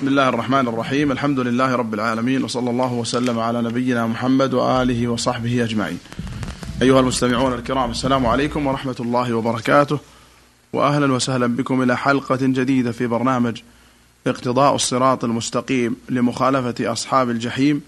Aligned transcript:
بسم 0.00 0.08
الله 0.08 0.28
الرحمن 0.28 0.68
الرحيم 0.68 1.12
الحمد 1.12 1.40
لله 1.40 1.74
رب 1.74 1.94
العالمين 1.94 2.44
وصلى 2.44 2.70
الله 2.70 2.92
وسلم 2.92 3.38
على 3.38 3.62
نبينا 3.62 4.06
محمد 4.06 4.54
وآله 4.54 5.08
وصحبه 5.08 5.64
أجمعين 5.64 5.98
أيها 6.82 7.00
المستمعون 7.00 7.54
الكرام 7.54 7.90
السلام 7.90 8.26
عليكم 8.26 8.66
ورحمة 8.66 8.96
الله 9.00 9.34
وبركاته 9.34 9.98
وأهلا 10.72 11.12
وسهلا 11.12 11.46
بكم 11.46 11.82
إلى 11.82 11.96
حلقة 11.96 12.38
جديدة 12.42 12.92
في 12.92 13.06
برنامج 13.06 13.60
اقتضاء 14.26 14.74
الصراط 14.74 15.24
المستقيم 15.24 15.96
لمخالفة 16.08 16.92
أصحاب 16.92 17.30
الجحيم 17.30 17.82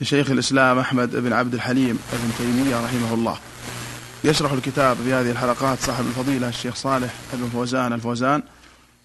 لشيخ 0.00 0.30
الإسلام 0.30 0.78
أحمد 0.78 1.16
بن 1.16 1.32
عبد 1.32 1.54
الحليم 1.54 1.98
بن 2.12 2.30
تيمية 2.38 2.84
رحمه 2.84 3.14
الله 3.14 3.36
يشرح 4.24 4.52
الكتاب 4.52 4.96
في 4.96 5.12
هذه 5.12 5.30
الحلقات 5.30 5.78
صاحب 5.80 6.04
الفضيلة 6.06 6.48
الشيخ 6.48 6.74
صالح 6.74 7.14
بن 7.32 7.48
فوزان 7.48 7.92
الفوزان 7.92 8.42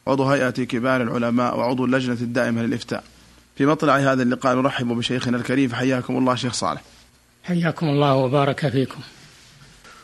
عضو 0.07 0.23
هيئة 0.23 0.49
كبار 0.49 1.01
العلماء 1.01 1.57
وعضو 1.57 1.85
اللجنة 1.85 2.13
الدائمة 2.13 2.61
للإفتاء. 2.61 3.03
في 3.55 3.65
مطلع 3.65 3.97
هذا 3.97 4.23
اللقاء 4.23 4.55
نرحب 4.55 4.87
بشيخنا 4.87 5.37
الكريم 5.37 5.73
حياكم 5.73 6.17
الله 6.17 6.35
شيخ 6.35 6.53
صالح. 6.53 6.81
حياكم 7.43 7.85
الله 7.85 8.15
وبارك 8.15 8.69
فيكم. 8.69 8.99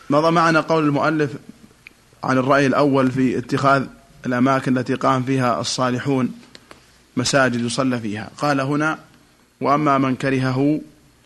مضى 0.09 0.31
معنا 0.31 0.59
قول 0.59 0.83
المؤلف 0.83 1.31
عن 2.23 2.37
الرأي 2.37 2.67
الأول 2.67 3.11
في 3.11 3.37
اتخاذ 3.37 3.85
الأماكن 4.25 4.77
التي 4.77 4.93
قام 4.93 5.23
فيها 5.23 5.61
الصالحون 5.61 6.31
مساجد 7.17 7.61
يصلى 7.61 7.99
فيها. 7.99 8.29
قال 8.37 8.61
هنا 8.61 8.99
وأما 9.61 9.97
من 9.97 10.15
كرهه 10.15 10.81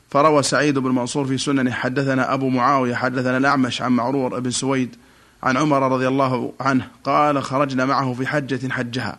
فروى 0.09 0.43
سعيد 0.43 0.79
بن 0.79 0.91
منصور 0.91 1.25
في 1.25 1.37
سننه 1.37 1.71
حدثنا 1.71 2.33
أبو 2.33 2.49
معاوية 2.49 2.95
حدثنا 2.95 3.37
الأعمش 3.37 3.81
عن 3.81 3.91
معرور 3.91 4.39
بن 4.39 4.51
سويد 4.51 4.95
عن 5.43 5.57
عمر 5.57 5.91
رضي 5.91 6.07
الله 6.07 6.53
عنه 6.59 6.87
قال 7.03 7.43
خرجنا 7.43 7.85
معه 7.85 8.13
في 8.13 8.27
حجة 8.27 8.69
حجها 8.69 9.17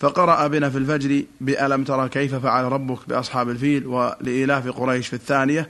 فقرأ 0.00 0.46
بنا 0.46 0.70
في 0.70 0.78
الفجر 0.78 1.24
بألم 1.40 1.84
ترى 1.84 2.08
كيف 2.08 2.34
فعل 2.34 2.64
ربك 2.64 3.08
بأصحاب 3.08 3.50
الفيل 3.50 3.86
ولإلاف 3.86 4.68
قريش 4.68 5.08
في 5.08 5.14
الثانية 5.14 5.68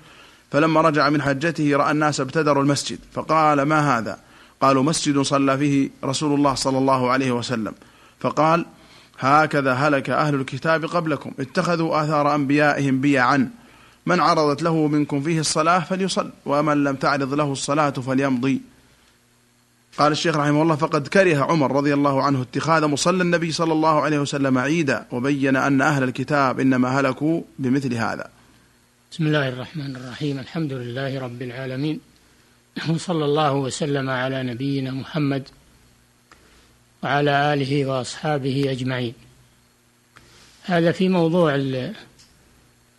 فلما 0.51 0.81
رجع 0.81 1.11
من 1.11 1.23
حجته 1.23 1.77
رأى 1.77 1.91
الناس 1.91 2.20
ابتدروا 2.20 2.62
المسجد 2.62 2.98
فقال 3.12 3.62
ما 3.62 3.98
هذا؟ 3.98 4.19
قالوا 4.61 4.83
مسجد 4.83 5.19
صلى 5.19 5.59
فيه 5.59 5.91
رسول 6.05 6.34
الله 6.34 6.55
صلى 6.55 6.79
الله 6.79 7.11
عليه 7.11 7.33
وسلم 7.33 7.73
فقال 8.20 8.67
هكذا 9.19 9.73
هلك 9.73 10.11
أهل 10.11 10.34
الكتاب 10.34 10.84
قبلكم 10.84 11.33
اتخذوا 11.41 12.05
آثار 12.05 12.34
أنبيائهم 12.34 13.01
بيعا 13.01 13.51
من 14.06 14.20
عرضت 14.20 14.62
له 14.62 14.86
منكم 14.86 15.23
فيه 15.23 15.41
الصلاة 15.41 15.79
فليصل 15.79 16.31
ومن 16.47 16.84
لم 16.84 16.97
تعرض 16.97 17.34
له 17.34 17.53
الصلاة 17.53 17.91
فليمضي. 17.91 18.61
قال 19.98 20.12
الشيخ 20.12 20.37
رحمه 20.37 20.62
الله 20.62 20.77
فقد 20.77 21.09
كره 21.09 21.45
عمر 21.45 21.73
رضي 21.77 21.95
الله 21.95 22.23
عنه 22.23 22.42
اتخاذ 22.42 22.87
مصلى 22.87 23.23
النبي 23.23 23.53
صلى 23.53 23.73
الله 23.73 24.01
عليه 24.01 24.19
وسلم 24.19 24.59
عيدا 24.59 25.06
وبين 25.12 25.56
أن 25.56 25.81
أهل 25.81 26.03
الكتاب 26.03 26.61
إنما 26.61 27.01
هلكوا 27.01 27.42
بمثل 27.59 27.95
هذا. 27.95 28.31
بسم 29.12 29.27
الله 29.27 29.48
الرحمن 29.48 29.97
الرحيم 29.97 30.39
الحمد 30.39 30.73
لله 30.73 31.20
رب 31.20 31.42
العالمين 31.42 32.01
وصلى 32.89 33.25
الله 33.25 33.53
وسلم 33.55 34.11
على 34.11 34.42
نبينا 34.42 34.91
محمد 34.91 35.48
وعلى 37.03 37.55
آله 37.55 37.86
وأصحابه 37.86 38.70
أجمعين. 38.70 39.14
هذا 40.62 40.92
في 40.92 41.08
موضوع 41.08 41.55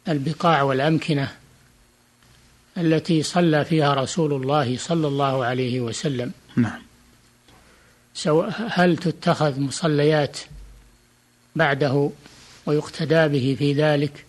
البقاع 0.08 0.62
والأمكنة 0.62 1.32
التي 2.78 3.24
صلى 3.24 3.66
فيها 3.66 3.94
رسول 3.94 4.34
الله 4.34 4.78
صلى 4.78 5.08
الله 5.08 5.46
عليه 5.46 5.80
وسلم. 5.80 6.32
نعم. 6.56 6.84
سواء 8.16 8.54
هل 8.70 8.98
تتخذ 8.98 9.60
مصليات 9.60 10.38
بعده 11.56 12.12
ويقتدى 12.66 13.28
به 13.28 13.56
في 13.60 13.74
ذلك 13.74 14.26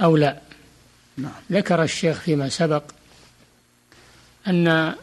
أو 0.00 0.16
لا 0.16 0.40
نعم. 1.16 1.32
ذكر 1.52 1.82
الشيخ 1.82 2.20
فيما 2.20 2.48
سبق 2.48 2.82
أن 4.46 4.94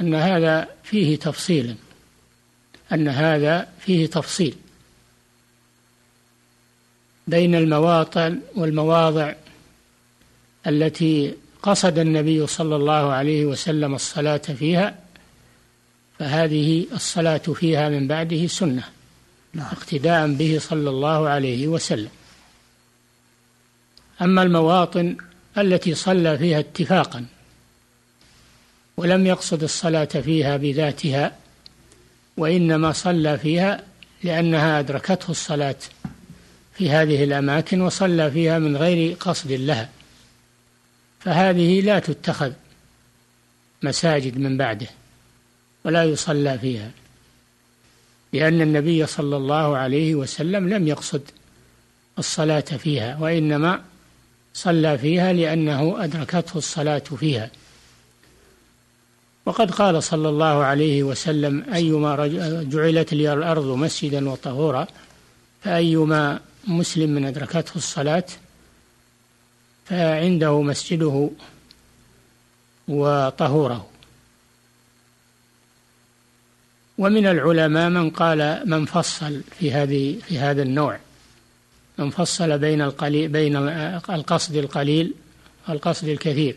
أن 0.00 0.14
هذا 0.14 0.68
فيه 0.84 1.16
تفصيل 1.18 1.76
أن 2.92 3.08
هذا 3.08 3.68
فيه 3.80 4.06
تفصيل 4.06 4.54
بين 7.26 7.54
المواطن 7.54 8.40
والمواضع 8.54 9.32
التي 10.66 11.34
قصد 11.62 11.98
النبي 11.98 12.46
صلى 12.46 12.76
الله 12.76 13.12
عليه 13.12 13.46
وسلم 13.46 13.94
الصلاة 13.94 14.36
فيها 14.36 15.01
فهذه 16.18 16.86
الصلاة 16.92 17.38
فيها 17.38 17.88
من 17.88 18.08
بعده 18.08 18.46
سنة 18.46 18.82
نعم. 19.54 19.66
اقتداء 19.66 20.32
به 20.32 20.58
صلى 20.60 20.90
الله 20.90 21.28
عليه 21.28 21.68
وسلم. 21.68 22.10
أما 24.22 24.42
المواطن 24.42 25.16
التي 25.58 25.94
صلى 25.94 26.38
فيها 26.38 26.58
اتفاقا 26.58 27.26
ولم 28.96 29.26
يقصد 29.26 29.62
الصلاة 29.62 30.04
فيها 30.04 30.56
بذاتها 30.56 31.36
وإنما 32.36 32.92
صلى 32.92 33.38
فيها 33.38 33.84
لأنها 34.24 34.78
أدركته 34.78 35.30
الصلاة 35.30 35.76
في 36.74 36.90
هذه 36.90 37.24
الأماكن 37.24 37.80
وصلى 37.80 38.30
فيها 38.30 38.58
من 38.58 38.76
غير 38.76 39.14
قصد 39.14 39.52
لها. 39.52 39.88
فهذه 41.20 41.80
لا 41.80 41.98
تتخذ 41.98 42.52
مساجد 43.82 44.38
من 44.38 44.56
بعده. 44.56 44.86
ولا 45.84 46.04
يصلى 46.04 46.58
فيها 46.58 46.90
لأن 48.32 48.60
النبي 48.60 49.06
صلى 49.06 49.36
الله 49.36 49.76
عليه 49.76 50.14
وسلم 50.14 50.68
لم 50.68 50.88
يقصد 50.88 51.22
الصلاة 52.18 52.60
فيها 52.60 53.18
وإنما 53.20 53.82
صلى 54.54 54.98
فيها 54.98 55.32
لأنه 55.32 56.04
أدركته 56.04 56.58
الصلاة 56.58 56.98
فيها. 56.98 57.50
وقد 59.46 59.70
قال 59.70 60.02
صلى 60.02 60.28
الله 60.28 60.64
عليه 60.64 61.02
وسلم 61.02 61.64
أيما 61.74 62.26
جعلت 62.62 63.14
لي 63.14 63.32
الأرض 63.32 63.66
مسجدا 63.66 64.28
وطهورا 64.30 64.86
فأيما 65.62 66.40
مسلم 66.66 67.10
من 67.10 67.24
أدركته 67.24 67.76
الصلاة 67.76 68.24
فعنده 69.84 70.62
مسجده 70.62 71.30
وطهوره. 72.88 73.91
ومن 76.98 77.26
العلماء 77.26 77.90
من 77.90 78.10
قال 78.10 78.62
من 78.66 78.84
فصل 78.84 79.40
في 79.58 79.72
هذه 79.72 80.18
في 80.28 80.38
هذا 80.38 80.62
النوع. 80.62 80.98
من 81.98 82.10
فصل 82.10 82.58
بين 82.58 82.82
القليل 82.82 83.28
بين 83.28 83.56
القصد 84.10 84.56
القليل 84.56 85.14
والقصد 85.68 86.08
الكثير 86.08 86.56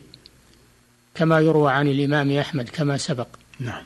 كما 1.16 1.40
يروى 1.40 1.72
عن 1.72 1.88
الإمام 1.88 2.38
أحمد 2.38 2.69
كما 2.69 2.97
سبق. 2.97 3.28
نعم. 3.59 3.84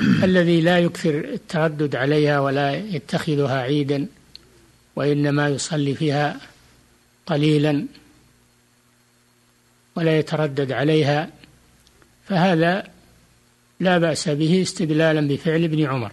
الذي 0.00 0.60
لا 0.60 0.78
يكثر 0.78 1.18
التردد 1.18 1.96
عليها 1.96 2.40
ولا 2.40 2.74
يتخذها 2.74 3.58
عيدا 3.58 4.06
وإنما 4.96 5.48
يصلي 5.48 5.94
فيها 5.94 6.40
قليلا 7.26 7.86
ولا 9.96 10.18
يتردد 10.18 10.72
عليها 10.72 11.30
فهذا 12.28 12.93
لا 13.84 13.98
بأس 13.98 14.28
به 14.28 14.62
استدلالا 14.62 15.28
بفعل 15.28 15.64
ابن 15.64 15.86
عمر 15.86 16.12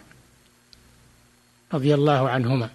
رضي 1.74 1.94
الله 1.94 2.30
عنهما. 2.30 2.70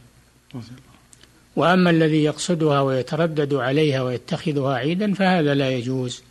وأما 1.56 1.90
الذي 1.90 2.24
يقصدها 2.24 2.80
ويتردد 2.80 3.54
عليها 3.54 4.02
ويتخذها 4.02 4.74
عيدا 4.74 5.14
فهذا 5.14 5.54
لا 5.54 5.70
يجوز. 5.70 6.22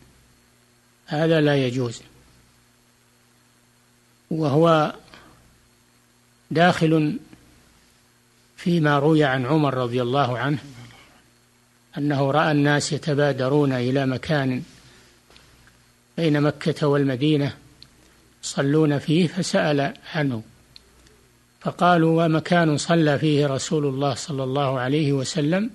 هذا 1.06 1.42
لا 1.42 1.56
يجوز. 1.56 2.02
وهو 4.32 4.94
داخل 6.52 7.20
فيما 8.58 9.00
روي 9.00 9.24
عن 9.24 9.46
عمر 9.46 9.74
رضي 9.74 10.02
الله 10.02 10.38
عنه 10.38 10.58
أنه 11.98 12.32
رأى 12.32 12.52
الناس 12.52 12.94
يتبادرون 12.94 13.74
إلى 13.74 14.06
مكان 14.06 14.64
بين 16.18 16.42
مكة 16.42 16.88
والمدينة 16.88 17.58
يصلون 18.46 19.00
فيه 19.00 19.28
فسأل 19.28 19.94
عنه. 20.16 20.44
فقالوا 21.62 22.26
ومكان 22.26 22.78
صلى 22.78 23.20
فيه 23.20 23.48
رسول 23.48 23.86
الله 23.86 24.14
صلى 24.14 24.44
الله 24.44 24.80
عليه 24.80 25.14
وسلم؟ 25.14 25.70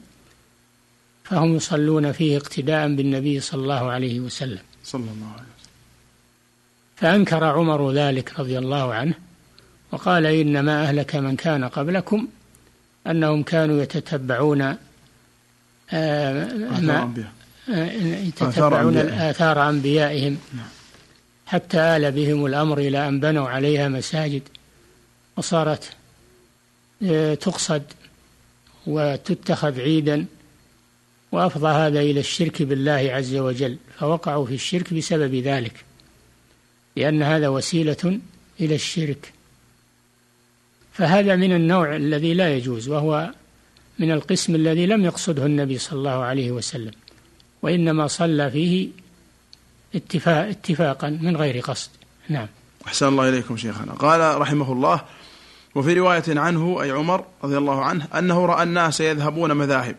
فهم 1.24 1.56
يصلون 1.56 2.12
فيه 2.12 2.36
اقتداء 2.36 2.94
بالنبي 2.94 3.40
صلى 3.40 3.62
الله 3.62 3.90
عليه 3.90 4.20
وسلم. 4.20 4.58
صلى 4.84 5.00
الله 5.00 5.32
عليه 5.32 5.50
وسلم. 5.58 5.74
فأنكر 6.96 7.44
عمر 7.44 7.92
ذلك 7.92 8.40
رضي 8.40 8.58
الله 8.58 8.94
عنه 8.94 9.14
وقال 9.92 10.26
إنما 10.26 10.82
أهلك 10.82 11.16
من 11.16 11.36
كان 11.36 11.64
قبلكم 11.64 12.28
أنهم 13.06 13.42
كانوا 13.42 13.82
يتتبعون 13.82 14.62
آثار 15.90 17.02
أنبياء. 17.02 17.32
يتتبعون 18.28 18.96
آثار 18.96 19.68
أنبيائهم. 19.68 20.38
نعم. 20.54 20.79
حتى 21.50 21.78
آل 21.78 22.12
بهم 22.12 22.46
الأمر 22.46 22.78
إلى 22.78 23.08
أن 23.08 23.20
بنوا 23.20 23.48
عليها 23.48 23.88
مساجد 23.88 24.42
وصارت 25.36 25.90
تقصد 27.40 27.82
وتتخذ 28.86 29.80
عيدا 29.80 30.26
وأفضى 31.32 31.68
هذا 31.68 32.00
إلى 32.00 32.20
الشرك 32.20 32.62
بالله 32.62 33.10
عز 33.12 33.34
وجل 33.34 33.76
فوقعوا 33.98 34.46
في 34.46 34.54
الشرك 34.54 34.94
بسبب 34.94 35.34
ذلك 35.34 35.84
لأن 36.96 37.22
هذا 37.22 37.48
وسيلة 37.48 38.20
إلى 38.60 38.74
الشرك. 38.74 39.32
فهذا 40.92 41.36
من 41.36 41.52
النوع 41.52 41.96
الذي 41.96 42.34
لا 42.34 42.56
يجوز 42.56 42.88
وهو 42.88 43.30
من 43.98 44.10
القسم 44.10 44.54
الذي 44.54 44.86
لم 44.86 45.04
يقصده 45.04 45.46
النبي 45.46 45.78
صلى 45.78 45.98
الله 45.98 46.24
عليه 46.24 46.50
وسلم 46.50 46.92
وإنما 47.62 48.06
صلى 48.06 48.50
فيه 48.50 48.88
اتفاق 49.94 50.48
اتفاقا 50.48 51.18
من 51.22 51.36
غير 51.36 51.60
قصد. 51.60 51.90
نعم. 52.28 52.46
أحسن 52.86 53.08
الله 53.08 53.28
إليكم 53.28 53.56
شيخنا. 53.56 53.92
قال 53.92 54.40
رحمه 54.40 54.72
الله 54.72 55.00
وفي 55.74 55.94
رواية 55.94 56.22
عنه 56.28 56.82
أي 56.82 56.90
عمر 56.90 57.24
رضي 57.44 57.58
الله 57.58 57.84
عنه 57.84 58.06
أنه 58.18 58.46
رأى 58.46 58.62
الناس 58.62 59.00
يذهبون 59.00 59.52
مذاهب. 59.52 59.96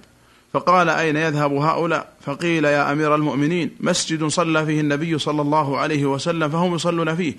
فقال 0.53 0.89
أين 0.89 1.17
يذهب 1.17 1.53
هؤلاء؟ 1.53 2.13
فقيل 2.21 2.65
يا 2.65 2.91
أمير 2.91 3.15
المؤمنين 3.15 3.75
مسجد 3.79 4.25
صلى 4.25 4.65
فيه 4.65 4.81
النبي 4.81 5.19
صلى 5.19 5.41
الله 5.41 5.77
عليه 5.77 6.05
وسلم 6.05 6.49
فهم 6.49 6.75
يصلون 6.75 7.15
فيه. 7.15 7.35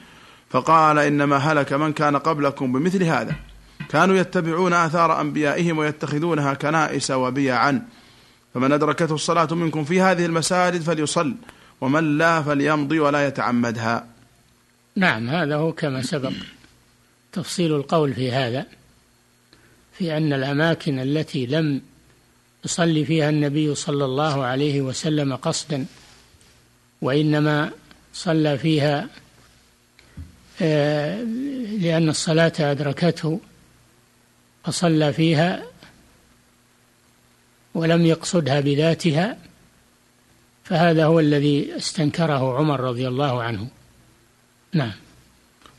فقال 0.51 0.99
إنما 0.99 1.37
هلك 1.37 1.73
من 1.73 1.93
كان 1.93 2.17
قبلكم 2.17 2.73
بمثل 2.73 3.03
هذا. 3.03 3.35
كانوا 3.89 4.17
يتبعون 4.17 4.73
آثار 4.73 5.21
أنبيائهم 5.21 5.79
ويتخذونها 5.79 6.55
كنائس 6.55 7.11
وبيعا. 7.11 7.83
فمن 8.55 8.73
أدركته 8.73 9.15
الصلاة 9.15 9.55
منكم 9.55 9.85
في 9.85 10.01
هذه 10.01 10.27
المساجد 10.27 10.83
فليصل. 10.83 11.35
ومن 11.83 12.19
لا 12.19 12.43
فليمضي 12.43 12.99
ولا 12.99 13.27
يتعمدها. 13.27 14.07
نعم 14.97 15.29
هذا 15.31 15.57
هو 15.57 15.73
كما 15.73 16.03
سبق 16.03 16.33
تفصيل 17.33 17.77
القول 17.77 18.15
في 18.15 18.33
هذا 18.33 18.67
في 19.99 20.17
أن 20.17 20.33
الأماكن 20.33 20.99
التي 20.99 21.47
لم 21.47 21.83
يصلي 22.65 23.05
فيها 23.05 23.29
النبي 23.29 23.75
صلى 23.75 24.05
الله 24.05 24.45
عليه 24.45 24.81
وسلم 24.81 25.37
قصدا 25.37 25.87
وإنما 27.03 27.71
صلى 28.15 28.59
فيها 28.59 29.09
آه، 30.63 31.23
لأن 31.81 32.09
الصلاة 32.09 32.53
أدركته 32.61 33.41
فصلى 34.65 35.13
فيها 35.13 35.63
ولم 37.75 38.07
يقصدها 38.07 38.61
بذاتها 38.61 39.37
فهذا 40.65 41.05
هو 41.05 41.21
الذي 41.21 41.77
استنكره 41.77 42.59
عمر 42.59 42.81
رضي 42.81 43.09
الله 43.09 43.43
عنه. 43.43 43.69
نعم. 44.73 44.93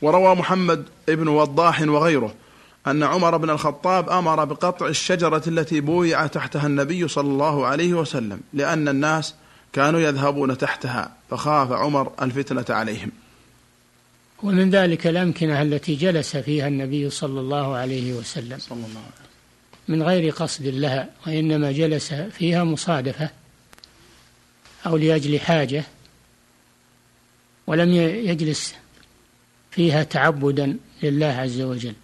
وروى 0.02 0.34
محمد 0.34 0.84
بن 1.08 1.28
وضاح 1.28 1.82
وغيره 1.82 2.34
أن 2.86 3.02
عمر 3.02 3.36
بن 3.36 3.50
الخطاب 3.50 4.10
أمر 4.10 4.44
بقطع 4.44 4.86
الشجرة 4.86 5.42
التي 5.46 5.80
بويع 5.80 6.26
تحتها 6.26 6.66
النبي 6.66 7.08
صلى 7.08 7.28
الله 7.28 7.66
عليه 7.66 7.94
وسلم 7.94 8.40
لأن 8.52 8.88
الناس 8.88 9.34
كانوا 9.72 10.00
يذهبون 10.00 10.58
تحتها 10.58 11.12
فخاف 11.30 11.72
عمر 11.72 12.12
الفتنة 12.22 12.64
عليهم. 12.68 13.10
ومن 14.42 14.70
ذلك 14.70 15.06
الأمكنة 15.06 15.62
التي 15.62 15.94
جلس 15.94 16.36
فيها 16.36 16.68
النبي 16.68 17.10
صلى 17.10 17.40
الله 17.40 17.76
عليه 17.76 18.12
وسلم. 18.12 18.58
صلى 18.58 18.76
الله 18.76 19.00
عليه 19.00 19.24
من 19.88 20.02
غير 20.02 20.32
قصد 20.32 20.66
لها 20.66 21.08
وإنما 21.26 21.72
جلس 21.72 22.14
فيها 22.14 22.64
مصادفة. 22.64 23.43
أو 24.86 24.96
لأجل 24.96 25.40
حاجة 25.40 25.84
ولم 27.66 27.92
يجلس 27.92 28.74
فيها 29.70 30.02
تعبدا 30.02 30.76
لله 31.02 31.26
عز 31.26 31.60
وجل. 31.60 31.94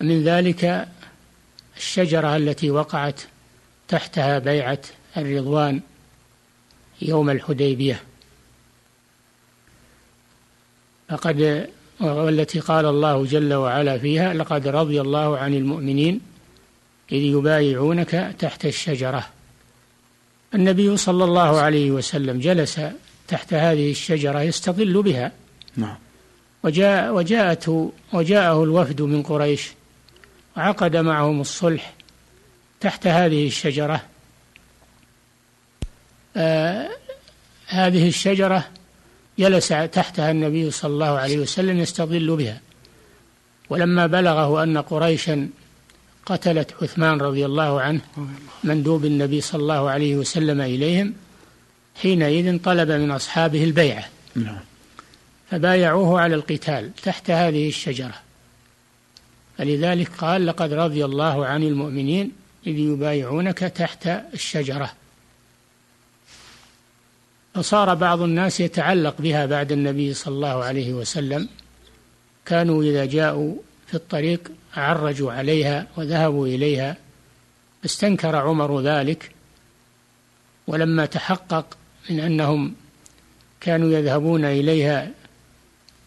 من 0.00 0.24
ذلك 0.24 0.88
الشجرة 1.76 2.36
التي 2.36 2.70
وقعت 2.70 3.20
تحتها 3.88 4.38
بيعة 4.38 4.80
الرضوان 5.16 5.80
يوم 7.02 7.30
الحديبية. 7.30 8.02
فقد 11.08 11.68
والتي 12.00 12.60
قال 12.60 12.86
الله 12.86 13.24
جل 13.24 13.54
وعلا 13.54 13.98
فيها 13.98 14.34
لقد 14.34 14.68
رضي 14.68 15.00
الله 15.00 15.38
عن 15.38 15.54
المؤمنين 15.54 16.20
إذ 17.12 17.18
يبايعونك 17.18 18.34
تحت 18.38 18.66
الشجرة. 18.66 19.28
النبي 20.54 20.96
صلى 20.96 21.24
الله 21.24 21.60
عليه 21.60 21.90
وسلم 21.90 22.40
جلس 22.40 22.80
تحت 23.28 23.54
هذه 23.54 23.90
الشجرة 23.90 24.42
يستظل 24.42 25.02
بها. 25.02 25.32
نعم. 25.76 25.96
وجاء 26.62 27.14
وجاءته 27.14 27.92
وجاءه 28.12 28.64
الوفد 28.64 29.02
من 29.02 29.22
قريش 29.22 29.70
وعقد 30.56 30.96
معهم 30.96 31.40
الصلح 31.40 31.94
تحت 32.80 33.06
هذه 33.06 33.46
الشجرة. 33.46 34.02
آه 36.36 36.88
هذه 37.66 38.08
الشجرة 38.08 38.68
جلس 39.38 39.68
تحتها 39.68 40.30
النبي 40.30 40.70
صلى 40.70 40.92
الله 40.92 41.18
عليه 41.18 41.38
وسلم 41.38 41.78
يستظل 41.78 42.36
بها. 42.36 42.60
ولما 43.70 44.06
بلغه 44.06 44.62
أن 44.62 44.78
قريشا 44.78 45.48
قتلت 46.26 46.74
عثمان 46.82 47.20
رضي 47.20 47.46
الله 47.46 47.80
عنه 47.80 48.00
مندوب 48.64 49.04
النبي 49.04 49.40
صلى 49.40 49.62
الله 49.62 49.90
عليه 49.90 50.16
وسلم 50.16 50.60
إليهم 50.60 51.14
حينئذ 52.02 52.58
طلب 52.58 52.90
من 52.90 53.10
أصحابه 53.10 53.64
البيعة. 53.64 54.04
نعم. 54.34 54.58
فبايعوه 55.50 56.20
على 56.20 56.34
القتال 56.34 56.94
تحت 57.02 57.30
هذه 57.30 57.68
الشجرة. 57.68 58.14
فلذلك 59.58 60.08
قال 60.18 60.46
لقد 60.46 60.72
رضي 60.72 61.04
الله 61.04 61.46
عن 61.46 61.62
المؤمنين 61.62 62.32
إذ 62.66 62.78
يبايعونك 62.78 63.58
تحت 63.58 64.06
الشجرة. 64.34 64.92
فصار 67.54 67.94
بعض 67.94 68.22
الناس 68.22 68.60
يتعلق 68.60 69.14
بها 69.18 69.46
بعد 69.46 69.72
النبي 69.72 70.14
صلى 70.14 70.34
الله 70.34 70.64
عليه 70.64 70.92
وسلم. 70.92 71.48
كانوا 72.46 72.82
إذا 72.82 73.04
جاءوا 73.04 73.56
في 73.90 73.96
الطريق 73.96 74.52
عرجوا 74.76 75.32
عليها 75.32 75.86
وذهبوا 75.96 76.46
إليها. 76.46 76.96
استنكر 77.84 78.36
عمر 78.36 78.80
ذلك. 78.80 79.30
ولما 80.66 81.06
تحقق 81.06 81.76
من 82.10 82.20
أنهم 82.20 82.74
كانوا 83.60 83.90
يذهبون 83.90 84.44
إليها 84.44 85.10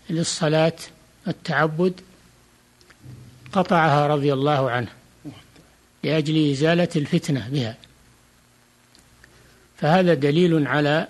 للصلاة 0.09 0.73
التعبد 1.27 2.01
قطعها 3.51 4.07
رضي 4.07 4.33
الله 4.33 4.71
عنه 4.71 4.89
لأجل 6.03 6.51
إزالة 6.51 6.89
الفتنة 6.95 7.49
بها. 7.49 7.77
فهذا 9.77 10.13
دليل 10.13 10.67
على 10.67 11.07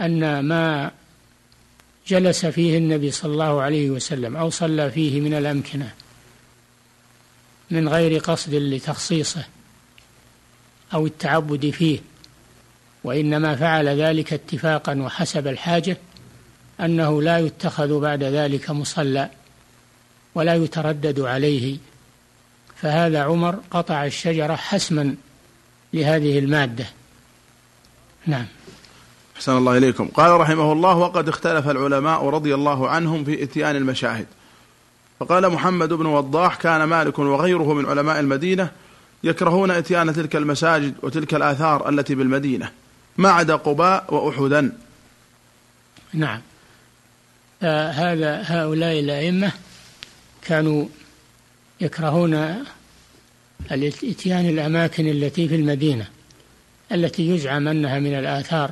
أن 0.00 0.40
ما 0.40 0.90
جلس 2.06 2.46
فيه 2.46 2.78
النبي 2.78 3.10
صلى 3.10 3.32
الله 3.32 3.62
عليه 3.62 3.90
وسلم 3.90 4.36
أو 4.36 4.50
صلى 4.50 4.90
فيه 4.90 5.20
من 5.20 5.34
الأمكنة 5.34 5.90
من 7.70 7.88
غير 7.88 8.18
قصد 8.18 8.54
لتخصيصه 8.54 9.44
أو 10.94 11.06
التعبد 11.06 11.70
فيه 11.70 11.98
وإنما 13.04 13.56
فعل 13.56 13.88
ذلك 13.88 14.32
اتفاقا 14.32 14.94
وحسب 15.02 15.46
الحاجة 15.46 15.96
أنه 16.80 17.22
لا 17.22 17.38
يتخذ 17.38 18.00
بعد 18.00 18.22
ذلك 18.22 18.70
مصلى 18.70 19.30
ولا 20.34 20.54
يتردد 20.54 21.20
عليه. 21.20 21.76
فهذا 22.76 23.22
عمر 23.22 23.60
قطع 23.70 24.06
الشجرة 24.06 24.54
حسما 24.56 25.14
لهذه 25.92 26.38
المادة. 26.38 26.86
نعم. 28.26 28.46
أحسن 29.36 29.56
الله 29.56 29.76
إليكم. 29.76 30.08
قال 30.08 30.40
رحمه 30.40 30.72
الله 30.72 30.96
وقد 30.96 31.28
اختلف 31.28 31.68
العلماء 31.68 32.24
رضي 32.28 32.54
الله 32.54 32.88
عنهم 32.88 33.24
في 33.24 33.42
إتيان 33.42 33.76
المشاهد. 33.76 34.26
فقال 35.20 35.50
محمد 35.50 35.92
بن 35.92 36.06
وضاح 36.06 36.56
كان 36.56 36.84
مالك 36.84 37.18
وغيره 37.18 37.74
من 37.74 37.86
علماء 37.86 38.20
المدينة 38.20 38.70
يكرهون 39.24 39.70
إتيان 39.70 40.12
تلك 40.12 40.36
المساجد 40.36 40.94
وتلك 41.02 41.34
الآثار 41.34 41.88
التي 41.88 42.14
بالمدينة 42.14 42.70
ما 43.16 43.30
عدا 43.30 43.56
قباء 43.56 44.14
وأحدا. 44.14 44.72
نعم. 46.12 46.40
آه 47.62 47.90
هذا 47.90 48.42
هؤلاء 48.46 49.00
الأئمة 49.00 49.52
كانوا 50.42 50.86
يكرهون 51.80 52.64
الإتيان 53.72 54.48
الأماكن 54.48 55.08
التي 55.08 55.48
في 55.48 55.54
المدينة 55.54 56.06
التي 56.92 57.28
يزعم 57.28 57.68
أنها 57.68 57.98
من 57.98 58.14
الآثار 58.14 58.70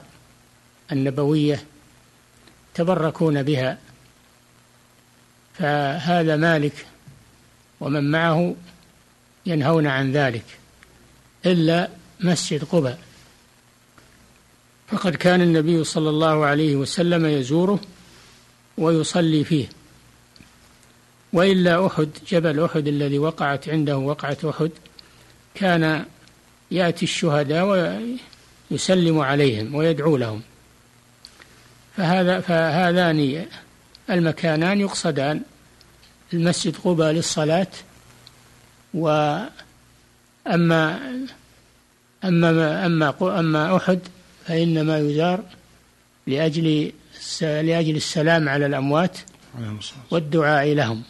النبوية 0.92 1.64
تبركون 2.74 3.42
بها. 3.42 3.78
فهذا 5.54 6.36
مالك 6.36 6.86
ومن 7.80 8.10
معه 8.10 8.54
ينهون 9.46 9.86
عن 9.86 10.12
ذلك 10.12 10.44
إلا 11.46 11.88
مسجد 12.20 12.64
قباء 12.64 12.98
فقد 14.88 15.14
كان 15.16 15.40
النبي 15.40 15.84
صلى 15.84 16.10
الله 16.10 16.44
عليه 16.46 16.76
وسلم 16.76 17.26
يزوره 17.26 17.80
ويصلي 18.78 19.44
فيه. 19.44 19.68
وإلا 21.32 21.86
أحد 21.86 22.08
جبل 22.28 22.64
أحد 22.64 22.88
الذي 22.88 23.18
وقعت 23.18 23.68
عنده 23.68 23.98
وقعة 23.98 24.38
أحد 24.44 24.70
كان 25.54 26.04
يأتي 26.70 27.04
الشهداء 27.04 27.64
ويسلم 28.70 29.18
عليهم 29.18 29.74
ويدعو 29.74 30.16
لهم. 30.16 30.42
فهذا 31.96 32.40
فهذان 32.40 33.46
المكانان 34.10 34.80
يقصدان. 34.80 35.42
المسجد 36.32 36.76
قباء 36.76 37.12
للصلاة 37.12 37.66
وأما 38.94 39.50
أما 42.24 42.86
أما 42.86 43.40
أما 43.40 43.76
أحد 43.76 43.98
فإنما 44.46 44.98
يزار 44.98 45.44
لأجل 46.26 46.92
لأجل 47.40 47.96
السلام 47.96 48.48
على 48.48 48.66
الأموات 48.66 49.18
والدعاء 50.10 50.72
لهم 50.72 51.02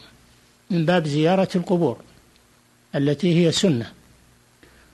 من 0.71 0.85
باب 0.85 1.07
زيارة 1.07 1.49
القبور 1.55 2.01
التي 2.95 3.47
هي 3.47 3.53
سنة. 3.53 3.93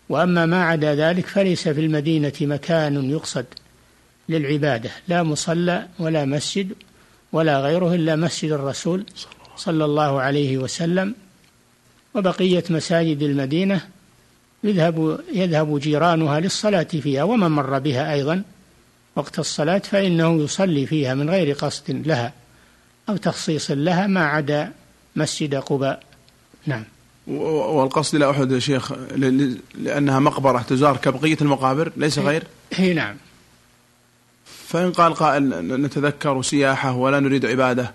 وأما 0.09 0.47
ما 0.47 0.65
عدا 0.65 0.95
ذلك 0.95 1.27
فليس 1.27 1.69
في 1.69 1.81
المدينة 1.81 2.33
مكان 2.41 3.11
يقصد. 3.11 3.47
للعبادة 4.29 4.91
لا 5.09 5.23
مصلى 5.23 5.89
ولا 5.99 6.25
مسجد 6.25 6.73
ولا 7.33 7.61
غيره 7.61 7.95
إلا 7.95 8.17
مسجد 8.17 8.53
الرسول 8.53 9.05
صلى 9.57 9.85
الله 9.85 10.21
عليه 10.21 10.59
وسلم. 10.59 11.15
وبقية 12.15 12.65
مساجد 12.71 13.23
المدينة 13.23 13.81
يذهب 14.65 15.21
يذهب 15.35 15.79
جيرانها 15.79 16.41
للصلاة 16.41 16.83
فيها 16.83 17.23
ومن 17.23 17.49
مر 17.51 17.79
بها 17.79 18.13
أيضا 18.13 18.43
وقت 19.17 19.39
الصلاة 19.39 19.79
فإنه 19.79 20.43
يصلي 20.43 20.87
فيها 20.87 21.15
من 21.15 21.31
غير 21.31 21.53
قصد 21.53 21.91
لها 22.07 22.33
أو 23.09 23.17
تخصيص 23.17 23.71
لها 23.71 24.07
ما 24.07 24.25
عدا 24.25 24.73
مسجد 25.17 25.55
قباء. 25.55 26.03
نعم. 26.67 26.85
والقصد 27.27 28.15
إلى 28.15 28.31
أحد 28.31 28.53
يا 28.53 28.59
شيخ 28.59 28.93
لأنها 29.75 30.19
مقبرة 30.19 30.59
تزار 30.59 30.97
كبقية 30.97 31.37
المقابر 31.41 31.93
ليس 31.97 32.19
غير؟ 32.19 32.43
هي 32.73 32.95
نعم. 32.95 33.17
فإن 34.69 34.93
قال 34.93 35.15
قائل 35.15 35.43
نتذكر 35.83 36.43
سياحة 36.43 36.93
ولا 36.97 37.21
نريد 37.21 37.47
عبادة. 37.47 37.95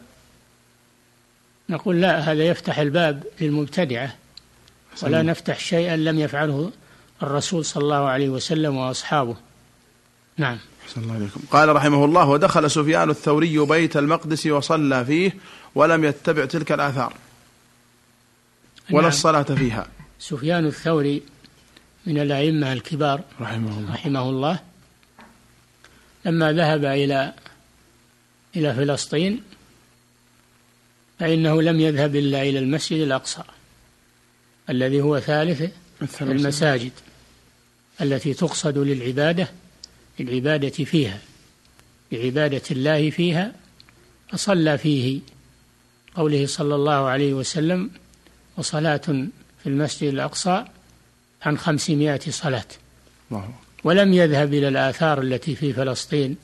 نقول 1.69 2.01
لا 2.01 2.19
هذا 2.19 2.43
يفتح 2.43 2.79
الباب 2.79 3.23
للمبتدعة. 3.41 4.15
ولا 5.03 5.21
نفتح 5.21 5.59
شيئا 5.59 5.97
لم 5.97 6.19
يفعله 6.19 6.71
الرسول 7.23 7.65
صلى 7.65 7.83
الله 7.83 8.09
عليه 8.09 8.29
وسلم 8.29 8.77
وأصحابه. 8.77 9.35
نعم. 10.37 10.57
أحسن 10.85 11.01
الله 11.01 11.13
عليكم. 11.13 11.41
قال 11.51 11.75
رحمه 11.75 12.05
الله 12.05 12.29
ودخل 12.29 12.71
سفيان 12.71 13.09
الثوري 13.09 13.57
بيت 13.59 13.97
المقدس 13.97 14.47
وصلى 14.47 15.05
فيه 15.05 15.37
ولم 15.75 16.03
يتبع 16.03 16.45
تلك 16.45 16.71
الآثار. 16.71 17.13
ولا 18.89 19.01
نعم. 19.01 19.09
الصلاة 19.09 19.43
فيها. 19.43 19.87
سفيان 20.19 20.65
الثوري 20.65 21.23
من 22.05 22.19
الأئمة 22.19 22.73
الكبار 22.73 23.21
رحمه 23.41 23.79
الله. 23.79 23.93
رحمه 23.93 24.29
الله. 24.29 24.72
لما 26.25 26.53
ذهب 26.53 26.85
إلى 26.85 27.33
إلى 28.55 28.73
فلسطين 28.73 29.43
فإنه 31.19 31.61
لم 31.61 31.79
يذهب 31.79 32.15
إلا 32.15 32.41
إلى 32.41 32.59
المسجد 32.59 32.99
الأقصى 32.99 33.43
الذي 34.69 35.01
هو 35.01 35.19
ثالث 35.19 35.71
المساجد 36.21 36.91
التي 38.01 38.33
تقصد 38.33 38.77
للعبادة 38.77 39.47
للعبادة 40.19 40.69
فيها 40.69 41.19
لعبادة 42.11 42.61
الله 42.71 43.09
فيها 43.09 43.53
فصلى 44.29 44.77
فيه 44.77 45.19
قوله 46.15 46.45
صلى 46.45 46.75
الله 46.75 47.07
عليه 47.07 47.33
وسلم 47.33 47.91
وصلاة 48.57 48.97
في 49.63 49.67
المسجد 49.67 50.13
الأقصى 50.13 50.65
عن 51.41 51.57
خمسمائة 51.57 52.31
صلاة. 52.31 52.65
الله 53.31 53.53
ولم 53.83 54.13
يذهب 54.13 54.53
إلى 54.53 54.67
الآثار 54.67 55.21
التي 55.21 55.55
في 55.55 55.73
فلسطين 55.73 56.35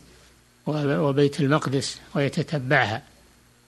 وبيت 0.67 1.39
المقدس 1.39 1.99
ويتتبعها. 2.15 3.03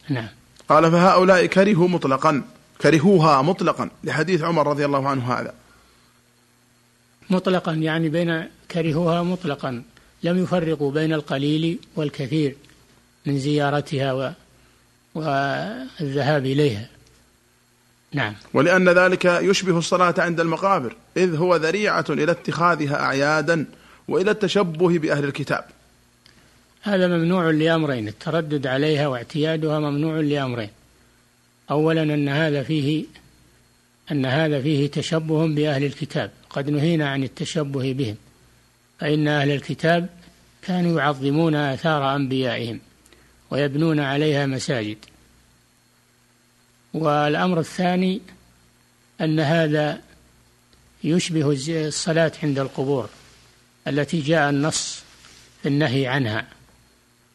نعم. 0.10 0.28
قال 0.70 0.92
فهؤلاء 0.92 1.46
كرهوا 1.46 1.88
مطلقا 1.88 2.44
كرهوها 2.82 3.42
مطلقا 3.42 3.90
لحديث 4.04 4.42
عمر 4.42 4.68
رضي 4.68 4.86
الله 4.86 5.08
عنه 5.10 5.34
هذا. 5.34 5.54
مطلقا 7.30 7.74
يعني 7.74 8.10
بين 8.10 8.48
كرهوها 8.72 9.24
مطلقا. 9.24 9.84
لم 10.24 10.44
يفرقوا 10.44 10.92
بين 10.92 11.13
القليل 11.13 11.80
والكثير 11.96 12.56
من 13.25 13.40
زيارتها 13.40 14.36
والذهاب 15.16 16.46
إليها. 16.46 16.90
نعم. 18.13 18.34
ولأن 18.53 18.89
ذلك 18.89 19.25
يشبه 19.25 19.77
الصلاة 19.77 20.13
عند 20.18 20.39
المقابر 20.39 20.96
إذ 21.18 21.36
هو 21.36 21.56
ذريعة 21.56 22.06
إلى 22.10 22.32
اتخاذها 22.32 23.01
أعيادا 23.01 23.65
وإلى 24.08 24.32
التشبه 24.32 25.00
بأهل 25.00 25.24
الكتاب. 25.24 25.65
هذا 26.82 27.08
ممنوع 27.08 27.50
لأمرين 27.50 28.08
التردد 28.08 28.68
عليها 28.68 29.08
واعتيادها 29.08 29.80
ممنوع 29.80 30.20
لأمرين. 30.20 30.70
أولا 31.72 32.03
أن 32.03 32.30
هذا 32.30 32.63
فيه 32.63 33.06
أن 34.12 34.25
هذا 34.25 34.62
فيه 34.62 34.91
تشبه 34.91 35.48
بأهل 35.48 35.84
الكتاب 35.84 36.32
قد 36.50 36.70
نهينا 36.70 37.10
عن 37.10 37.24
التشبه 37.24 37.94
بهم 37.94 38.15
فإن 39.00 39.27
أهل 39.27 39.51
الكتاب 39.51 40.10
كانوا 40.62 41.00
يعظمون 41.00 41.56
آثار 41.56 42.15
أنبيائهم 42.15 42.80
ويبنون 43.51 44.00
عليها 44.00 44.46
مساجد. 44.46 44.98
والأمر 46.94 47.60
الثاني 47.60 48.22
أن 49.22 49.40
هذا 49.40 50.02
يشبه 51.04 51.58
الصلاة 51.68 52.32
عند 52.44 52.60
القبور 52.60 53.10
التي 53.88 54.22
جاء 54.22 54.50
النص 54.50 55.04
في 55.62 55.70
النهي 55.70 56.08
عنها 56.08 56.48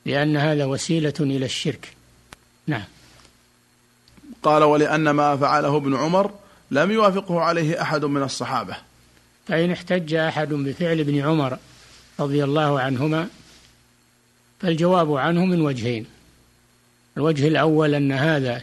لأن 0.07 0.37
هذا 0.37 0.65
وسيلة 0.65 1.15
إلى 1.21 1.45
الشرك. 1.45 1.93
نعم. 2.67 2.85
قال 4.43 4.63
ولأن 4.63 5.11
ما 5.11 5.37
فعله 5.37 5.77
ابن 5.77 5.97
عمر 5.97 6.31
لم 6.71 6.91
يوافقه 6.91 7.41
عليه 7.41 7.83
أحد 7.83 8.05
من 8.05 8.23
الصحابة. 8.23 8.77
فإن 9.49 9.71
احتج 9.71 10.15
أحد 10.15 10.49
بفعل 10.49 11.01
ابن 11.01 11.21
عمر 11.21 11.59
رضي 12.21 12.45
الله 12.45 12.81
عنهما 12.81 13.29
فالجواب 14.61 15.13
عنه 15.13 15.45
من 15.45 15.61
وجهين. 15.61 16.07
الوجه 17.17 17.49
الأول 17.49 17.95
أن 17.95 18.13
هذا 18.13 18.63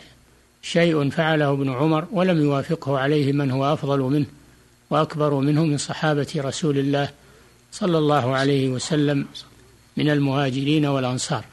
شيء 0.63 1.10
فعله 1.10 1.51
ابن 1.51 1.74
عمر 1.74 2.08
ولم 2.12 2.41
يوافقه 2.41 3.00
عليه 3.00 3.34
من 3.34 3.51
هو 3.51 3.74
أفضل 3.74 4.00
منه 4.00 4.25
وأكبر 4.89 5.34
منه 5.34 5.65
من 5.65 5.77
صحابة 5.77 6.27
رسول 6.38 6.77
الله 6.77 7.10
صلى 7.72 7.98
الله 7.98 8.36
عليه 8.36 8.70
وسلم 8.70 9.25
من 9.98 10.10
المهاجرين 10.10 10.86
والأنصار 10.86 11.46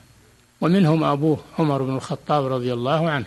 ومنهم 0.61 1.05
أبوه 1.05 1.39
عمر 1.59 1.83
بن 1.83 1.95
الخطاب 1.95 2.47
رضي 2.47 2.73
الله 2.73 3.11
عنه. 3.11 3.27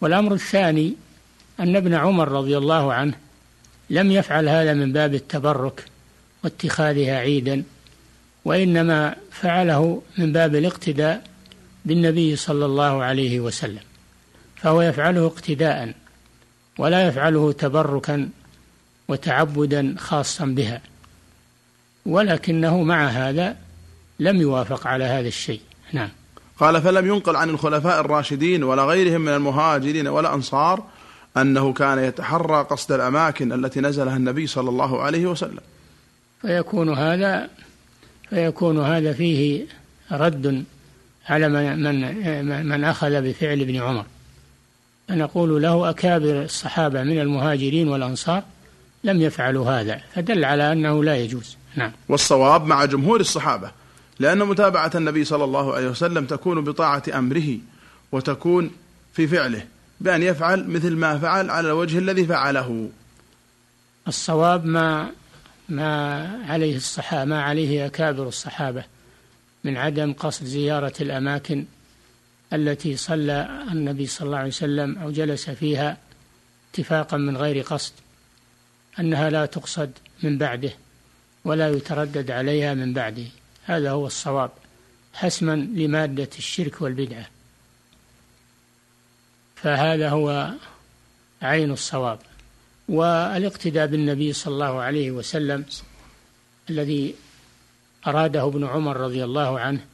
والأمر 0.00 0.34
الثاني 0.34 0.94
أن 1.60 1.76
ابن 1.76 1.94
عمر 1.94 2.28
رضي 2.28 2.58
الله 2.58 2.92
عنه 2.92 3.14
لم 3.90 4.12
يفعل 4.12 4.48
هذا 4.48 4.74
من 4.74 4.92
باب 4.92 5.14
التبرك 5.14 5.84
واتخاذها 6.44 7.16
عيدا 7.16 7.62
وإنما 8.44 9.16
فعله 9.30 10.02
من 10.18 10.32
باب 10.32 10.54
الاقتداء 10.54 11.31
بالنبي 11.84 12.36
صلى 12.36 12.64
الله 12.64 13.02
عليه 13.02 13.40
وسلم 13.40 13.82
فهو 14.56 14.82
يفعله 14.82 15.26
اقتداء 15.26 15.94
ولا 16.78 17.08
يفعله 17.08 17.52
تبركا 17.52 18.28
وتعبدا 19.08 19.94
خاصا 19.98 20.44
بها 20.44 20.80
ولكنه 22.06 22.82
مع 22.82 23.06
هذا 23.06 23.56
لم 24.20 24.40
يوافق 24.40 24.86
على 24.86 25.04
هذا 25.04 25.28
الشيء. 25.28 25.60
نعم. 25.92 26.08
قال 26.58 26.82
فلم 26.82 27.06
ينقل 27.06 27.36
عن 27.36 27.50
الخلفاء 27.50 28.00
الراشدين 28.00 28.62
ولا 28.62 28.84
غيرهم 28.84 29.20
من 29.20 29.34
المهاجرين 29.34 30.08
ولا 30.08 30.34
أنصار 30.34 30.84
أنه 31.36 31.72
كان 31.72 31.98
يتحرى 31.98 32.62
قصد 32.62 32.92
الأماكن 32.92 33.52
التي 33.52 33.80
نزلها 33.80 34.16
النبي 34.16 34.46
صلى 34.46 34.70
الله 34.70 35.02
عليه 35.02 35.26
وسلم. 35.26 35.60
فيكون 36.42 36.98
هذا 36.98 37.48
فيكون 38.30 38.84
هذا 38.84 39.12
فيه 39.12 39.66
رد 40.12 40.64
على 41.28 41.48
من 41.48 41.82
من 41.82 42.66
من 42.66 42.84
أخذ 42.84 43.22
بفعل 43.22 43.60
ابن 43.60 43.76
عمر. 43.76 44.04
فنقول 45.08 45.62
له 45.62 45.90
أكابر 45.90 46.42
الصحابة 46.42 47.02
من 47.02 47.20
المهاجرين 47.20 47.88
والأنصار 47.88 48.42
لم 49.04 49.22
يفعلوا 49.22 49.70
هذا 49.70 50.00
فدل 50.14 50.44
على 50.44 50.72
أنه 50.72 51.04
لا 51.04 51.16
يجوز. 51.16 51.56
نعم. 51.76 51.92
والصواب 52.08 52.66
مع 52.66 52.84
جمهور 52.84 53.20
الصحابة 53.20 53.70
لأن 54.18 54.38
متابعة 54.38 54.90
النبي 54.94 55.24
صلى 55.24 55.44
الله 55.44 55.74
عليه 55.74 55.88
وسلم 55.88 56.26
تكون 56.26 56.64
بطاعة 56.64 57.02
أمره 57.14 57.58
وتكون 58.12 58.70
في 59.14 59.26
فعله 59.26 59.64
بأن 60.00 60.22
يفعل 60.22 60.68
مثل 60.68 60.96
ما 60.96 61.18
فعل 61.18 61.50
على 61.50 61.66
الوجه 61.68 61.98
الذي 61.98 62.26
فعله. 62.26 62.88
الصواب 64.08 64.66
ما 64.66 65.10
ما 65.68 66.28
عليه 66.48 66.76
الصحابة 66.76 67.24
ما 67.24 67.42
عليه 67.42 67.86
أكابر 67.86 68.28
الصحابة. 68.28 68.84
من 69.64 69.76
عدم 69.76 70.12
قصد 70.12 70.44
زيارة 70.44 70.94
الأماكن 71.00 71.64
التي 72.52 72.96
صلى 72.96 73.64
النبي 73.72 74.06
صلى 74.06 74.26
الله 74.26 74.38
عليه 74.38 74.48
وسلم 74.48 74.98
أو 74.98 75.10
جلس 75.10 75.50
فيها 75.50 75.98
اتفاقا 76.70 77.16
من 77.16 77.36
غير 77.36 77.62
قصد 77.64 77.92
أنها 78.98 79.30
لا 79.30 79.46
تقصد 79.46 79.92
من 80.22 80.38
بعده 80.38 80.72
ولا 81.44 81.70
يتردد 81.70 82.30
عليها 82.30 82.74
من 82.74 82.92
بعده. 82.92 83.26
هذا 83.64 83.90
هو 83.90 84.06
الصواب 84.06 84.50
حسما 85.14 85.56
لمادة 85.56 86.28
الشرك 86.38 86.82
والبدعة. 86.82 87.26
فهذا 89.56 90.08
هو 90.08 90.50
عين 91.42 91.70
الصواب. 91.70 92.18
والاقتداء 92.88 93.86
بالنبي 93.86 94.32
صلى 94.32 94.54
الله 94.54 94.80
عليه 94.80 95.10
وسلم 95.10 95.64
الذي 96.70 97.14
أراده 98.06 98.46
ابن 98.46 98.64
عمر 98.64 98.96
رضي 98.96 99.24
الله 99.24 99.60
عنه 99.60 99.84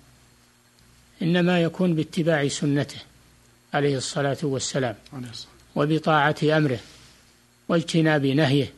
إنما 1.23 1.63
يكون 1.63 1.95
باتباع 1.95 2.49
سنته 2.49 3.01
عليه 3.75 3.97
الصلاة 3.97 4.39
والسلام 4.43 4.95
وبطاعة 5.77 6.37
أمره 6.45 6.79
واجتناب 7.69 8.27
نهيه. 8.27 8.73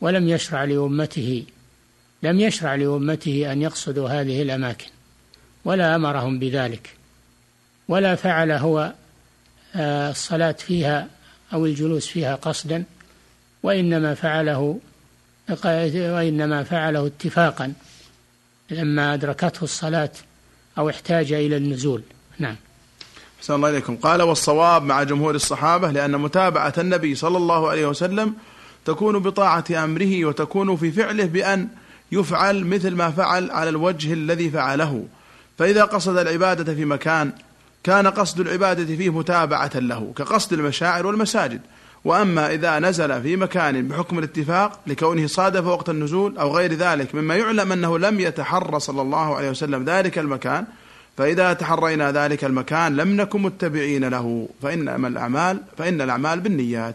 ولم 0.00 0.28
يشرع 0.28 0.64
لأمته 0.64 1.44
لم 2.22 2.40
يشرع 2.40 2.74
لأمته 2.74 3.52
أن 3.52 3.62
يقصدوا 3.62 4.08
هذه 4.08 4.42
الأماكن 4.42 4.86
ولا 5.64 5.94
أمرهم 5.94 6.38
بذلك 6.38 6.94
ولا 7.88 8.14
فعل 8.14 8.50
هو 8.50 8.92
آه، 9.76 10.10
الصلاة 10.10 10.52
فيها 10.52 11.08
أو 11.52 11.66
الجلوس 11.66 12.06
فيها 12.06 12.34
قصدا 12.34 12.84
وإنما 13.62 14.14
فعله 14.14 14.80
وإنما 15.94 16.62
فعله 16.62 17.06
اتفاقا 17.06 17.72
لما 18.70 19.14
أدركته 19.14 19.64
الصلاة 19.64 20.10
أو 20.78 20.90
احتاج 20.90 21.32
إلى 21.32 21.56
النزول. 21.56 22.02
نعم. 22.38 22.56
أحسن 23.38 23.54
الله 23.54 23.68
إليكم. 23.68 23.96
قال 23.96 24.22
والصواب 24.22 24.82
مع 24.82 25.02
جمهور 25.02 25.34
الصحابة 25.34 25.90
لأن 25.90 26.10
متابعة 26.10 26.74
النبي 26.78 27.14
صلى 27.14 27.36
الله 27.36 27.70
عليه 27.70 27.86
وسلم 27.86 28.34
تكون 28.84 29.18
بطاعة 29.18 29.64
أمره 29.70 30.24
وتكون 30.24 30.76
في 30.76 30.92
فعله 30.92 31.24
بأن 31.24 31.68
يفعل 32.12 32.64
مثل 32.64 32.90
ما 32.90 33.10
فعل 33.10 33.50
على 33.50 33.70
الوجه 33.70 34.12
الذي 34.12 34.50
فعله. 34.50 35.06
فإذا 35.58 35.84
قصد 35.84 36.16
العبادة 36.16 36.74
في 36.74 36.84
مكان 36.84 37.32
كان 37.84 38.06
قصد 38.06 38.40
العبادة 38.40 38.96
فيه 38.96 39.10
متابعة 39.10 39.70
له 39.74 40.12
كقصد 40.16 40.52
المشاعر 40.52 41.06
والمساجد. 41.06 41.60
وأما 42.04 42.54
إذا 42.54 42.78
نزل 42.78 43.22
في 43.22 43.36
مكان 43.36 43.88
بحكم 43.88 44.18
الاتفاق 44.18 44.80
لكونه 44.86 45.26
صادف 45.26 45.66
وقت 45.66 45.90
النزول 45.90 46.38
أو 46.38 46.56
غير 46.56 46.74
ذلك 46.74 47.14
مما 47.14 47.36
يعلم 47.36 47.72
أنه 47.72 47.98
لم 47.98 48.20
يتحرى 48.20 48.80
صلى 48.80 49.02
الله 49.02 49.36
عليه 49.36 49.50
وسلم 49.50 49.84
ذلك 49.84 50.18
المكان 50.18 50.64
فإذا 51.16 51.52
تحرينا 51.52 52.12
ذلك 52.12 52.44
المكان 52.44 52.96
لم 52.96 53.16
نكن 53.16 53.42
متبعين 53.42 54.04
له 54.04 54.48
فإنما 54.62 55.08
الأعمال 55.08 55.60
فإن 55.78 56.00
الأعمال 56.00 56.40
بالنيات. 56.40 56.94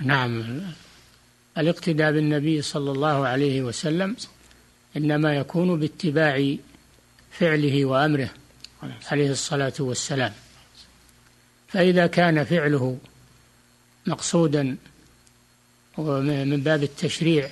نعم. 0.00 0.60
الاقتداء 1.58 2.12
بالنبي 2.12 2.62
صلى 2.62 2.90
الله 2.90 3.26
عليه 3.26 3.62
وسلم 3.62 4.16
إنما 4.96 5.36
يكون 5.36 5.80
باتباع 5.80 6.54
فعله 7.30 7.84
وأمره 7.84 8.30
عليه 9.10 9.30
الصلاة 9.30 9.72
والسلام. 9.80 10.32
فإذا 11.68 12.06
كان 12.06 12.44
فعله 12.44 12.98
مقصودا 14.08 14.76
من 15.98 16.60
باب 16.60 16.82
التشريع 16.82 17.50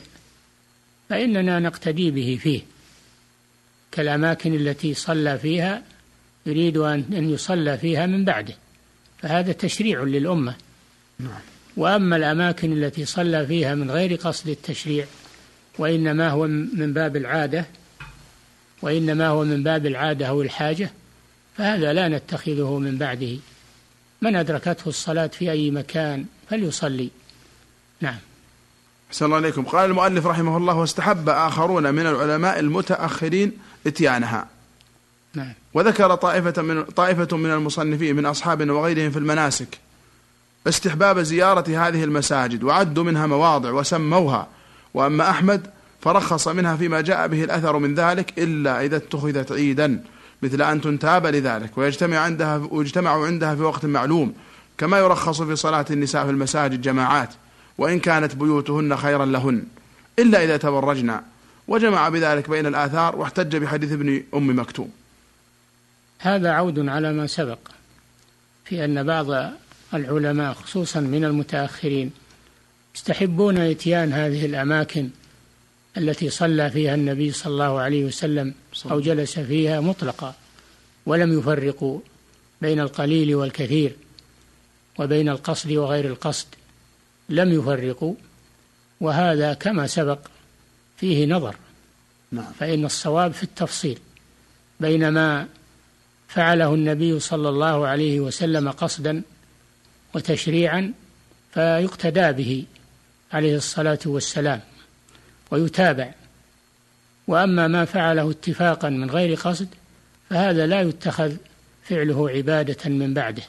فإننا 1.08 1.58
نقتدي 1.58 2.10
به 2.10 2.38
فيه. 2.42 2.60
كالأماكن 3.92 4.54
التي 4.54 4.94
صلى 4.94 5.38
فيها 5.38 5.82
يريد 6.46 6.76
أن 6.76 7.30
يصلى 7.30 7.78
فيها 7.78 8.06
من 8.06 8.25
بعده. 8.25 8.54
فهذا 9.18 9.52
تشريع 9.52 10.02
للأمة. 10.02 10.54
نعم. 11.20 11.40
وأما 11.76 12.16
الأماكن 12.16 12.72
التي 12.72 13.04
صلى 13.04 13.46
فيها 13.46 13.75
من 13.75 13.90
غير 13.90 14.14
قصد 14.14 14.48
التشريع 14.48 15.06
وإنما 15.78 16.28
هو 16.28 16.46
من 16.46 16.92
باب 16.92 17.16
العادة 17.16 17.66
وإنما 18.82 19.26
هو 19.28 19.45
من 19.45 19.62
باب 19.62 19.86
العادة 19.86 20.26
أو 20.26 20.42
الحاجة 20.42 20.90
فهذا 21.56 21.92
لا 21.92 22.08
نتخذه 22.08 22.78
من 22.78 22.99
بعده. 22.99 23.36
من 24.23 24.36
أدركته 24.36 24.88
الصلاة 24.88 25.26
في 25.26 25.50
أي 25.50 25.71
مكان 25.71 26.25
فليصلي. 26.50 27.11
نعم. 28.00 28.19
أحسن 29.11 29.25
الله 29.25 29.37
عليكم. 29.37 29.63
قال 29.63 29.91
المؤلف 29.91 30.26
رحمه 30.26 30.56
الله 30.56 30.75
واستحب 30.75 31.28
آخرون 31.28 31.95
من 31.95 32.06
العلماء 32.06 32.59
المتأخرين 32.59 33.52
إتيانها 33.87 34.47
نعم. 35.35 35.52
وذكر 35.75 36.15
طائفة 36.15 36.63
من 36.63 36.85
طائفة 36.85 37.37
من 37.37 37.50
المصنفين 37.50 38.17
من 38.17 38.26
أصحابنا 38.26 38.73
وغيرهم 38.73 39.11
في 39.11 39.19
المناسك 39.19 39.78
استحباب 40.67 41.19
زيارة 41.21 41.89
هذه 41.89 42.04
المساجد 42.04 42.65
وعدوا 42.65 43.04
منها 43.04 43.26
مواضع 43.26 43.71
وسموها 43.71 44.49
وأما 44.95 45.30
أحمد 45.30 45.67
فرخص 46.00 46.49
منها 46.49 46.76
فيما 46.76 47.00
جاء 47.00 47.28
به 47.28 47.45
الأثر 47.45 47.78
من 47.78 47.95
ذلك 47.95 48.39
إلا 48.39 48.85
إذا 48.85 48.97
اتخذت 48.97 49.52
عيدا 49.52 50.04
مثل 50.43 50.63
أن 50.63 50.80
تنتاب 50.80 51.26
لذلك 51.26 51.78
ويجتمع 51.78 52.19
عندها 52.19 52.69
ويجتمع 52.71 53.25
عندها 53.25 53.54
في 53.54 53.63
وقت 53.63 53.85
معلوم. 53.85 54.35
كما 54.78 54.99
يرخص 54.99 55.43
في 55.43 55.56
صلاة 55.56 55.86
النساء 55.91 56.25
في 56.25 56.30
المساجد 56.30 56.80
جماعات 56.80 57.34
وإن 57.78 58.00
كانت 58.00 58.34
بيوتهن 58.34 58.97
خيرا 58.97 59.25
لهن 59.26 59.65
إلا 60.19 60.45
إذا 60.45 60.56
تبرجنا. 60.56 61.25
وجمع 61.69 62.08
بذلك 62.08 62.50
بين 62.50 62.67
الآثار 62.67 63.17
واحتج 63.17 63.56
بحديث 63.56 63.93
ابن 63.93 64.23
أم 64.34 64.58
مكتوم. 64.58 64.91
هذا 66.19 66.52
عود 66.52 66.89
على 66.89 67.12
ما 67.12 67.26
سبق 67.26 67.58
في 68.65 68.84
أن 68.84 69.02
بعض 69.02 69.52
العلماء 69.95 70.52
خصوصا 70.52 71.00
من 71.00 71.25
المتأخرين 71.25 72.10
يستحبون 72.95 73.58
إتيان 73.58 74.12
هذه 74.12 74.47
الأماكن 74.47 75.08
التي 75.97 76.30
صلى 76.30 76.71
فيها 76.71 76.95
النبي 76.95 77.32
صلى 77.32 77.52
الله 77.52 77.80
عليه 77.80 78.04
وسلم 78.04 78.54
أو 78.91 79.00
جلس 79.00 79.39
فيها 79.39 79.80
مطلقا 79.80 80.34
ولم 81.06 81.39
يفرقوا 81.39 82.00
بين 82.62 82.80
القليل 82.80 83.34
والكثير. 83.34 83.97
وبين 84.99 85.28
القصد 85.28 85.73
وغير 85.73 86.06
القصد 86.06 86.47
لم 87.28 87.52
يفرقوا 87.52 88.15
وهذا 89.00 89.54
كما 89.54 89.87
سبق 89.87 90.19
فيه 90.97 91.26
نظر. 91.26 91.56
نعم. 92.32 92.52
فإن 92.59 92.85
الصواب 92.85 93.32
في 93.32 93.43
التفصيل 93.43 93.99
بين 94.80 95.09
ما 95.09 95.47
فعله 96.28 96.75
النبي 96.75 97.21
صلى 97.21 97.49
الله 97.49 97.87
عليه 97.87 98.21
وسلم 98.21 98.71
قصدا 98.71 99.23
وتشريعا 100.15 100.93
فيقتدى 101.54 102.32
به 102.32 102.65
عليه 103.32 103.56
الصلاة 103.56 103.99
والسلام 104.06 104.61
ويتابع. 105.50 106.15
وأما 107.26 107.69
ما 107.69 107.85
فعله 107.85 108.30
اتفاقا 108.30 108.89
من 108.89 109.11
غير 109.11 109.35
قصد 109.35 109.69
فهذا 110.30 110.67
لا 110.67 110.80
يتخذ 110.80 111.37
فعله 111.82 112.30
عبادة 112.30 112.91
من 112.91 113.15
بعده. 113.15 113.43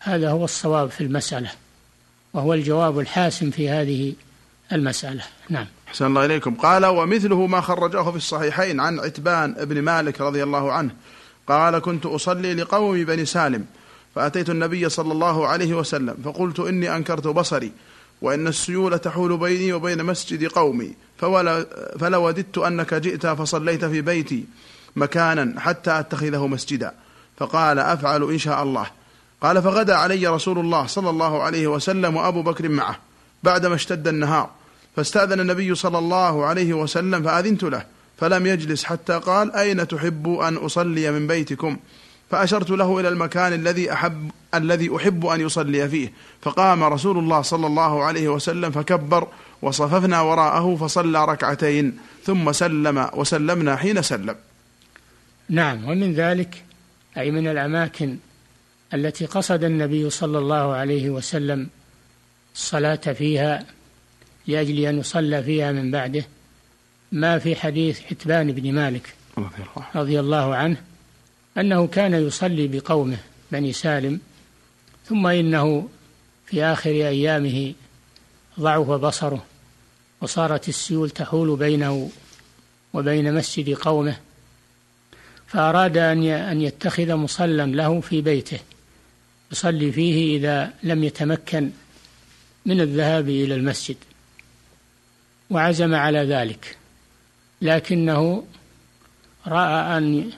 هذا 0.00 0.30
هو 0.30 0.44
الصواب 0.44 0.90
في 0.90 1.00
المسألة 1.00 1.50
وهو 2.34 2.54
الجواب 2.54 2.98
الحاسم 2.98 3.50
في 3.50 3.68
هذه 3.68 4.14
المسألة. 4.72 5.22
نعم. 5.48 5.66
حسن 5.86 6.06
الله 6.06 6.24
إليكم. 6.24 6.54
قال 6.54 6.86
ومثله 6.86 7.46
ما 7.46 7.60
خرجه 7.60 8.10
في 8.10 8.16
الصحيحين 8.16 8.80
عن 8.80 9.00
عتبان 9.00 9.52
بن 9.52 9.82
مالك 9.82 10.20
رضي 10.20 10.42
الله 10.42 10.72
عنه. 10.72 10.90
قال 11.46 11.78
كنت 11.78 12.06
أصلي 12.06 12.54
لقوم 12.54 13.04
بني 13.04 13.24
سالم 13.24 13.66
فأتيت 14.14 14.50
النبي 14.50 14.88
صلى 14.88 15.12
الله 15.12 15.46
عليه 15.46 15.74
وسلم 15.74 16.16
فقلت 16.24 16.60
إني 16.60 16.96
أنكرت 16.96 17.26
بصري 17.26 17.72
وإن 18.22 18.46
السيول 18.46 18.98
تحول 18.98 19.38
بيني 19.38 19.72
وبين 19.72 20.04
مسجد 20.04 20.44
قومي 20.44 20.94
فولا 21.18 21.66
فلوددت 22.00 22.58
أنك 22.58 22.94
جئت 22.94 23.26
فصليت 23.26 23.84
في 23.84 24.00
بيتي 24.00 24.44
مكانا 24.96 25.60
حتى 25.60 26.00
أتخذه 26.00 26.46
مسجدا. 26.46 26.92
فقال 27.36 27.78
أفعل 27.78 28.22
إن 28.22 28.38
شاء 28.38 28.62
الله. 28.62 28.86
قال 29.40 29.62
فغدا 29.62 29.94
علي 29.94 30.26
رسول 30.26 30.58
الله 30.58 30.86
صلى 30.86 31.10
الله 31.10 31.42
عليه 31.42 31.66
وسلم 31.66 32.16
وأبو 32.16 32.42
بكر 32.42 32.68
معه 32.68 32.98
بعدما 33.42 33.74
اشتد 33.74 34.08
النهار. 34.08 34.50
فاستأذن 34.96 35.40
النبي 35.40 35.74
صلى 35.74 35.98
الله 35.98 36.46
عليه 36.46 36.74
وسلم 36.74 37.22
فأذنت 37.22 37.62
له. 37.62 37.84
فلم 38.18 38.46
يجلس 38.46 38.84
حتى 38.84 39.18
قال 39.18 39.52
أين 39.56 39.88
تحب 39.88 40.28
أن 40.28 40.56
أصلي 40.56 41.10
من 41.10 41.26
بيتكم؟ 41.26 41.76
فأشرت 42.30 42.70
له 42.70 43.00
إلى 43.00 43.08
المكان 43.08 43.52
الذي 43.52 43.92
أحب 43.92 44.30
الذي 44.54 44.96
أحب 44.96 45.26
أن 45.26 45.40
يصلي 45.40 45.88
فيه. 45.88 46.12
فقام 46.42 46.84
رسول 46.84 47.18
الله 47.18 47.42
صلى 47.42 47.66
الله 47.66 48.04
عليه 48.04 48.28
وسلم 48.28 48.70
فكبر 48.70 49.28
وصففنا 49.62 50.20
وراءه 50.20 50.76
فصلى 50.76 51.24
ركعتين. 51.24 51.98
ثم 52.24 52.52
سلم 52.52 53.10
وسلمنا 53.14 53.76
حين 53.76 54.02
سلم. 54.02 54.36
نعم. 55.48 55.84
ومن 55.84 56.14
ذلك 56.14 56.64
أي 57.18 57.30
من 57.30 57.48
الأماكن 57.48 58.16
التي 58.94 59.26
قصد 59.26 59.64
النبي 59.64 60.10
صلى 60.10 60.38
الله 60.38 60.74
عليه 60.74 61.10
وسلم 61.10 61.68
الصلاة 62.54 62.94
فيها 62.96 63.64
لأجل 64.46 64.78
أن 64.78 64.98
يصلى 64.98 65.42
فيها 65.42 65.72
من 65.72 65.90
بعده 65.90 66.24
ما 67.12 67.38
في 67.38 67.56
حديث 67.56 68.00
حتبان 68.00 68.52
بن 68.52 68.72
مالك 68.72 69.14
رضي 69.94 70.20
الله 70.20 70.54
عنه. 70.54 70.76
أنه 71.58 71.86
كان 71.86 72.14
يصلي 72.14 72.68
بقومه 72.68 73.18
بني 73.52 73.72
سالم 73.72 74.20
ثم 75.06 75.26
إنه 75.26 75.88
في 76.46 76.64
آخر 76.64 76.90
أيامه 76.90 77.74
ضعف 78.60 78.86
بصره 78.90 79.44
وصارت 80.20 80.68
السيول 80.68 81.10
تحول 81.10 81.56
بينه 81.56 82.10
وبين 82.94 83.34
مسجد 83.34 83.74
قومه 83.74 84.16
فأراد 85.46 85.96
أن 85.96 86.24
أن 86.24 86.60
يتخذ 86.62 87.14
مصلى 87.14 87.66
له 87.66 88.00
في 88.00 88.20
بيته. 88.20 88.58
يصلي 89.52 89.92
فيه 89.92 90.36
إذا 90.36 90.72
لم 90.82 91.04
يتمكن 91.04 91.70
من 92.66 92.80
الذهاب 92.80 93.28
إلى 93.28 93.54
المسجد 93.54 93.96
وعزم 95.50 95.94
على 95.94 96.18
ذلك 96.18 96.76
لكنه 97.62 98.44
رأى 99.46 99.98
أن 99.98 100.30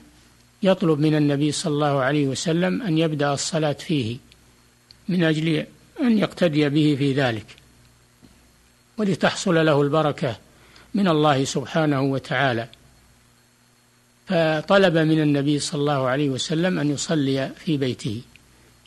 يطلب 0.63 0.99
من 0.99 1.15
النبي 1.15 1.53
صلى 1.53 1.73
الله 1.75 2.01
عليه 2.01 2.27
وسلم 2.27 2.83
أن 2.83 2.99
يبدأ 2.99 3.33
الصلاة 3.33 3.73
فيه 3.73 4.17
من 5.09 5.25
أجل 5.25 5.67
أن 6.01 6.19
يقتدي 6.19 6.69
به 6.69 6.97
في 6.99 7.13
ذلك 7.13 7.47
ولتحصل 8.99 9.67
له 9.67 9.83
البركة 9.83 10.37
من 10.95 11.09
الله 11.09 11.45
سبحانه 11.45 12.03
وتعالى. 12.03 12.69
فطلب 14.27 14.97
من 14.97 15.23
النبي 15.23 15.59
صلى 15.59 15.81
الله 15.81 16.07
عليه 16.07 16.31
وسلم 16.31 16.79
أن 16.79 16.91
يصلي 16.91 17.51
في 17.59 17.77
بيته. 17.77 18.23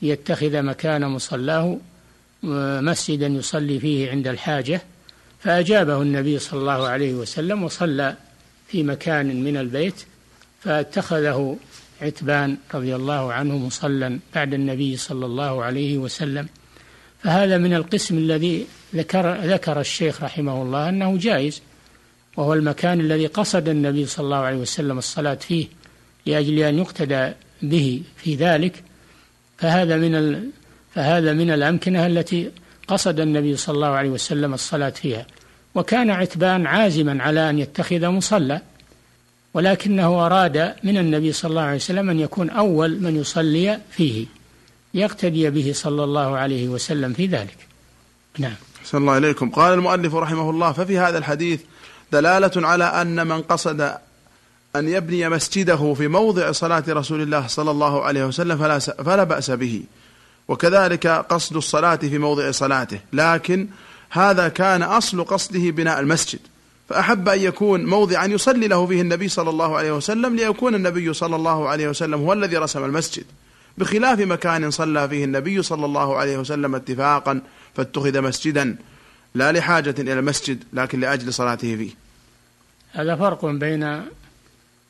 يتخذ 0.01 0.61
مكان 0.61 1.05
مصلاه 1.05 1.77
مسجدا 2.81 3.27
يصلي 3.27 3.79
فيه 3.79 4.11
عند 4.11 4.27
الحاجة. 4.27 4.81
فأجابه 5.39 6.01
النبي 6.01 6.39
صلى 6.39 6.59
الله 6.59 6.87
عليه 6.87 7.13
وسلم 7.13 7.63
وصلى 7.63 8.15
في 8.67 8.83
مكان 8.83 9.43
من 9.43 9.57
البيت 9.57 10.05
فاتخذه 10.61 11.57
عتبان 12.01 12.57
رضي 12.73 12.95
الله 12.95 13.33
عنه 13.33 13.57
مصلى 13.57 14.19
بعد 14.35 14.53
النبي 14.53 14.97
صلى 14.97 15.25
الله 15.25 15.63
عليه 15.63 15.97
وسلم. 15.97 16.47
فهذا 17.23 17.57
من 17.57 17.73
القسم 17.73 18.17
الذي 18.17 18.65
ذكر 18.95 19.35
ذكر 19.35 19.79
الشيخ 19.79 20.23
رحمه 20.23 20.61
الله 20.61 20.89
أنه 20.89 21.17
جائز 21.17 21.61
وهو 22.37 22.53
المكان 22.53 22.99
الذي 22.99 23.27
قصد 23.27 23.69
النبي 23.69 24.05
صلى 24.05 24.23
الله 24.23 24.37
عليه 24.37 24.57
وسلم 24.57 24.97
الصلاة 24.97 25.35
فيه 25.35 25.67
لأجل 26.25 26.59
أن 26.59 26.77
يقتدى 26.77 27.31
به 27.61 28.01
في 28.17 28.35
ذلك. 28.35 28.83
فهذا 29.57 29.97
من 29.97 30.15
ال... 30.15 30.49
فهذا 30.95 31.33
من 31.33 31.51
الأمكنة 31.51 32.05
التي 32.05 32.51
قصد 32.87 33.19
النبي 33.19 33.55
صلى 33.55 33.75
الله 33.75 33.87
عليه 33.87 34.09
وسلم 34.09 34.53
الصلاة 34.53 34.89
فيها. 34.89 35.25
وكان 35.75 36.09
عتبان 36.09 36.67
عازما 36.67 37.23
على 37.23 37.49
أن 37.49 37.59
يتخذ 37.59 38.07
مصلى 38.07 38.61
ولكنه 39.53 40.25
أراد 40.25 40.75
من 40.83 40.97
النبي 40.97 41.31
صلى 41.31 41.49
الله 41.49 41.61
عليه 41.61 41.75
وسلم 41.75 42.09
أن 42.09 42.19
يكون 42.19 42.49
أول 42.49 42.99
من 43.01 43.15
يصلي 43.15 43.79
فيه 43.91 44.25
يقتدي 44.93 45.49
به 45.49 45.71
صلى 45.73 46.03
الله 46.03 46.37
عليه 46.37 46.67
وسلم 46.67 47.13
في 47.13 47.25
ذلك. 47.27 47.57
نعم. 48.37 48.55
صلى 48.83 49.01
الله 49.01 49.17
إليكم. 49.17 49.49
قال 49.49 49.73
المؤلف 49.73 50.15
رحمه 50.15 50.49
الله 50.49 50.71
ففي 50.71 50.99
هذا 50.99 51.17
الحديث 51.17 51.61
دلالة 52.11 52.67
على 52.67 52.83
أن 52.83 53.27
من 53.27 53.41
قصد 53.41 53.97
أن 54.79 54.87
يبني 54.87 55.29
مسجده 55.29 55.93
في 55.93 56.07
موضع 56.07 56.51
صلاة 56.51 56.83
رسول 56.89 57.21
الله 57.21 57.47
صلى 57.47 57.71
الله 57.71 58.03
عليه 58.03 58.25
وسلم 58.25 58.57
فلا, 58.57 58.79
فلا 58.79 59.23
بأس 59.23 59.51
به. 59.51 59.83
وكذلك 60.47 61.07
قصد 61.07 61.55
الصلاة 61.55 61.95
في 61.95 62.17
موضع 62.17 62.51
صلاته. 62.51 62.99
لكن 63.13 63.67
هذا 64.09 64.47
كان 64.47 64.83
أصل 64.83 65.23
قصده 65.23 65.69
بناء 65.71 65.99
المسجد. 65.99 66.39
فأحب 66.89 67.29
أن 67.29 67.39
يكون 67.39 67.85
موضعا 67.85 68.25
يصلي 68.25 68.67
له 68.67 68.85
فيه 68.85 69.01
النبي 69.01 69.27
صلى 69.27 69.49
الله 69.49 69.77
عليه 69.77 69.91
وسلم 69.91 70.35
ليكون 70.35 70.75
النبي 70.75 71.13
صلى 71.13 71.35
الله 71.35 71.69
عليه 71.69 71.87
وسلم 71.87 72.21
هو 72.21 72.33
الذي 72.33 72.57
رسم 72.57 72.85
المسجد. 72.85 73.25
بخلاف 73.77 74.19
مكان 74.19 74.71
صلى 74.71 75.09
فيه 75.09 75.25
النبي 75.25 75.61
صلى 75.61 75.85
الله 75.85 76.17
عليه 76.17 76.37
وسلم 76.37 76.75
اتفاقا 76.75 77.41
فاتخذ 77.75 78.21
مسجدا 78.21 78.75
لا 79.35 79.51
لحاجة 79.51 79.95
إلى 79.99 80.13
المسجد 80.13 80.63
لكن 80.73 80.99
لأجل 80.99 81.33
صلاته 81.33 81.75
فيه. 81.75 81.91
هذا 82.91 83.15
فرق 83.15 83.45
بين 83.45 84.01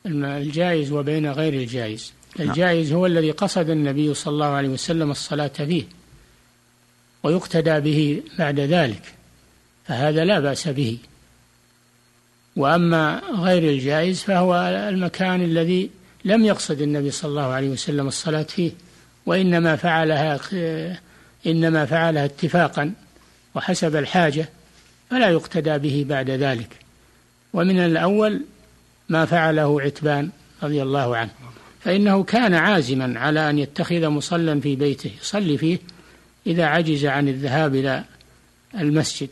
الجائز 0.06 0.92
وبين 0.92 1.30
غير 1.30 1.54
الجائز. 1.54 2.12
نعم. 2.38 2.48
الجائز 2.48 2.92
هو 2.92 3.06
الذي 3.06 3.30
قصد 3.30 3.70
النبي 3.70 4.14
صلى 4.14 4.32
الله 4.32 4.46
عليه 4.46 4.68
وسلم 4.68 5.10
الصلاة 5.10 5.48
فيه 5.48 5.84
ويقتدى 7.22 7.80
به 7.80 8.22
بعد 8.38 8.60
ذلك 8.60 9.02
فهذا 9.86 10.24
لا 10.24 10.40
بأس 10.40 10.68
به. 10.68 10.98
وأما 12.56 13.22
غير 13.38 13.70
الجائز 13.70 14.22
فهو 14.22 14.54
المكان 14.88 15.44
الذي 15.44 15.90
لم 16.24 16.44
يقصد 16.44 16.80
النبي 16.80 17.10
صلى 17.10 17.28
الله 17.28 17.52
عليه 17.52 17.68
وسلم 17.68 18.08
الصلاة 18.08 18.42
فيه 18.42 18.70
وإنما 19.26 19.76
فعلها 19.76 20.40
إنما 21.46 21.86
فعلها 21.86 22.24
اتفاقا 22.24 22.92
وحسب 23.54 23.96
الحاجة 23.96 24.48
فلا 25.10 25.28
يقتدى 25.28 25.78
به 25.78 26.06
بعد 26.08 26.30
ذلك. 26.30 26.68
ومن 27.52 27.78
الأول 27.78 28.42
ما 29.08 29.24
فعله 29.24 29.80
عتبان 29.80 30.30
رضي 30.62 30.82
الله 30.82 31.16
عنه. 31.16 31.30
فإنه 31.80 32.22
كان 32.22 32.54
عازما 32.54 33.20
على 33.20 33.50
أن 33.50 33.58
يتخذ 33.58 34.08
مصلى 34.08 34.60
في 34.60 34.76
بيته 34.76 35.10
يصلي 35.20 35.58
فيه 35.58 35.78
إذا 36.46 36.64
عجز 36.64 37.04
عن 37.06 37.28
الذهاب 37.28 37.74
إلى 37.74 38.04
المسجد. 38.74 39.28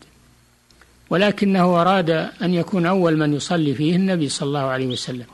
ولكنه 1.10 1.80
أراد 1.80 2.10
أن 2.42 2.54
يكون 2.54 2.86
أول 2.86 3.16
من 3.16 3.34
يصلي 3.34 3.74
فيه 3.74 3.96
النبي 3.96 4.28
صلى 4.28 4.46
الله 4.46 4.60
عليه 4.60 4.86
وسلم. 4.86 5.24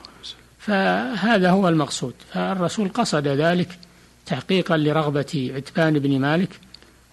فهذا 0.58 1.50
هو 1.50 1.68
المقصود. 1.68 2.14
فالرسول 2.32 2.88
قصد 2.88 3.28
ذلك 3.28 3.78
تحقيقا 4.26 4.76
لرغبة 4.76 5.52
عتبان 5.54 5.98
بن 5.98 6.18
مالك 6.20 6.60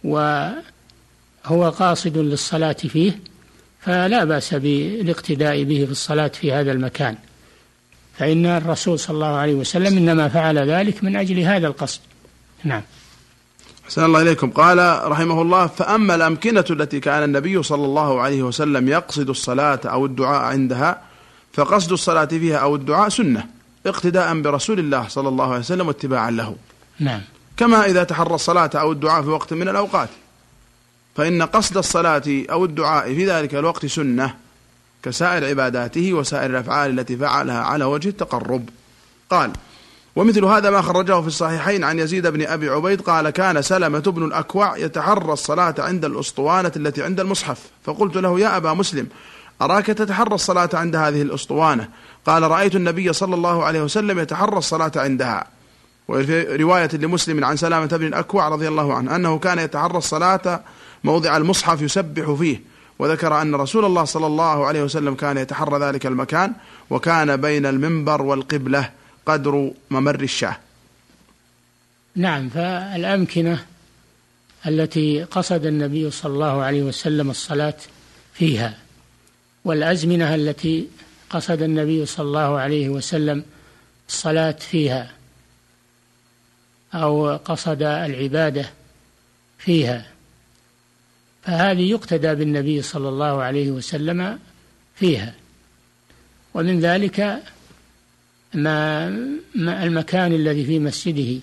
وهو 0.04 0.54
قاصد 1.70 2.18
للصلاة 2.18 2.74
فيه 2.74 3.20
فلا 3.88 4.24
بأس 4.24 4.54
بالاقتداء 4.54 5.64
به 5.64 5.86
في 5.86 5.92
الصلاة 5.92 6.28
في 6.28 6.52
هذا 6.52 6.72
المكان. 6.72 7.16
فإن 8.18 8.46
الرسول 8.46 9.00
صلى 9.00 9.14
الله 9.14 9.36
عليه 9.36 9.54
وسلم 9.54 9.98
إنما 9.98 10.30
فعل 10.30 10.58
ذلك 10.58 11.04
من 11.04 11.16
أجل 11.16 11.40
هذا 11.40 11.68
القصد. 11.68 12.00
نعم. 12.64 12.82
أحسن 13.86 14.06
الله 14.06 14.22
إليكم. 14.22 14.50
قال 14.50 15.12
رحمه 15.12 15.42
الله 15.42 15.68
فأما 15.68 16.16
الأمكنة 16.16 16.66
التي 16.70 17.00
كان 17.00 17.24
النبي 17.24 17.64
صلى 17.64 17.86
الله 17.86 18.22
عليه 18.22 18.44
وسلم 18.44 18.88
يقصد 18.88 19.30
الصلاة 19.30 19.80
أو 19.86 20.06
الدعاء 20.06 20.42
عندها 20.42 21.02
فقصد 21.54 21.92
الصلاة 21.92 22.26
فيها 22.26 22.58
أو 22.58 22.76
الدعاء 22.76 23.10
سنة 23.10 23.46
اقتداء 23.86 24.42
برسول 24.42 24.80
الله 24.80 25.08
صلى 25.08 25.30
الله 25.30 25.46
عليه 25.46 25.60
وسلم 25.60 25.88
واتباعا 25.88 26.32
له. 26.32 26.56
نعم. 27.00 27.22
كما 27.58 27.86
إذا 27.86 28.04
تحرى 28.04 28.36
الصلاة 28.36 28.70
أو 28.76 28.92
الدعاء 28.92 29.22
في 29.24 29.30
وقت 29.30 29.54
من 29.54 29.70
الأوقات. 29.70 30.10
فإن 31.18 31.42
قصد 31.42 31.78
الصلاة 31.78 32.24
أو 32.28 32.66
الدعاء 32.66 33.14
في 33.16 33.26
ذلك 33.26 33.56
الوقت 33.56 33.86
سنة 33.86 34.34
كسائر 35.04 35.46
عباداته 35.46 36.14
وسائر 36.14 36.50
الأفعال 36.50 37.00
التي 37.00 37.18
فعلها 37.18 37.62
على 37.62 37.86
وجه 37.86 38.10
التقرب. 38.10 38.70
قال 39.30 39.52
ومثل 40.16 40.46
هذا 40.46 40.70
ما 40.70 40.82
خرجه 40.82 41.22
في 41.22 41.28
الصحيحين 41.28 41.84
عن 41.84 42.00
يزيد 42.00 42.28
بن 42.28 42.48
أبي 42.48 42.70
عبيد 42.70 43.02
قال 43.02 43.30
كان 43.30 43.62
سلمة 43.62 44.00
بن 44.00 44.26
الأكوع 44.26 44.78
يتحرى 44.78 45.34
الصلاة 45.34 45.76
عند 45.80 46.06
الأسطوانة 46.06 46.72
التي 46.76 47.04
عند 47.04 47.20
المصحف. 47.20 47.60
فقلت 47.84 48.18
له 48.18 48.40
يا 48.40 48.58
أبا 48.58 48.74
مسلم 48.74 49.08
أراك 49.62 49.86
تتحرى 49.86 50.36
الصلاة 50.36 50.70
عند 50.74 50.96
هذه 50.96 51.22
الأسطوانة؟ 51.22 51.90
قال 52.26 52.44
رأيت 52.44 52.76
النبي 52.76 53.14
صلى 53.14 53.36
الله 53.36 53.64
عليه 53.64 53.82
وسلم 53.82 54.20
يتحرى 54.20 54.58
الصلاة 54.58 54.92
عندها. 54.96 55.48
وفي 56.08 56.56
رواية 56.56 56.90
لمسلم 56.94 57.46
عن 57.46 57.58
سلامة 57.58 57.88
بن 57.88 58.08
الأكوع 58.08 58.50
رضي 58.50 58.68
الله 58.68 58.94
عنه 58.94 59.16
أنه 59.16 59.40
كان 59.40 59.60
يتحرى 59.60 59.98
الصلاة 59.98 60.62
موضع 61.08 61.38
المصحف 61.38 61.82
يسبح 61.82 62.32
فيه. 62.32 62.62
وذكر 63.00 63.42
أن 63.42 63.56
رسول 63.56 63.86
الله 63.86 64.04
صلى 64.04 64.28
الله 64.28 64.66
عليه 64.66 64.84
وسلم 64.84 65.16
كان 65.16 65.38
يتحرى 65.38 65.80
ذلك 65.86 66.06
المكان 66.06 66.54
وكان 66.90 67.38
بين 67.38 67.66
المنبر 67.66 68.22
والقبلة 68.22 68.90
قدر 69.26 69.72
ممر 69.90 70.22
الشاه. 70.22 70.58
نعم 72.16 72.50
فالأمكنة 72.50 73.66
التي 74.68 75.24
قصد 75.24 75.66
النبي 75.66 76.12
صلى 76.12 76.34
الله 76.34 76.64
عليه 76.64 76.84
وسلم 76.84 77.30
الصلاة 77.30 77.78
فيها 78.34 78.78
والأزمنة 79.66 80.36
التي 80.36 80.88
قصد 81.30 81.62
النبي 81.62 82.06
صلى 82.06 82.26
الله 82.26 82.60
عليه 82.60 82.90
وسلم 82.90 83.44
الصلاة 84.10 84.52
فيها 84.52 85.12
أو 86.94 87.36
قصد 87.36 87.82
العبادة 87.82 88.70
فيها. 89.60 90.17
فهذه 91.48 91.92
يقتدى 91.92 92.36
بالنبي 92.36 92.82
صلى 92.82 93.10
الله 93.10 93.44
عليه 93.44 93.72
وسلم 93.72 94.40
فيها. 94.96 95.34
ومن 96.54 96.80
ذلك 96.80 97.44
ما, 98.54 99.08
المكان 99.56 100.34
الذي 100.34 100.66
في 100.66 100.80
مسجده 100.80 101.40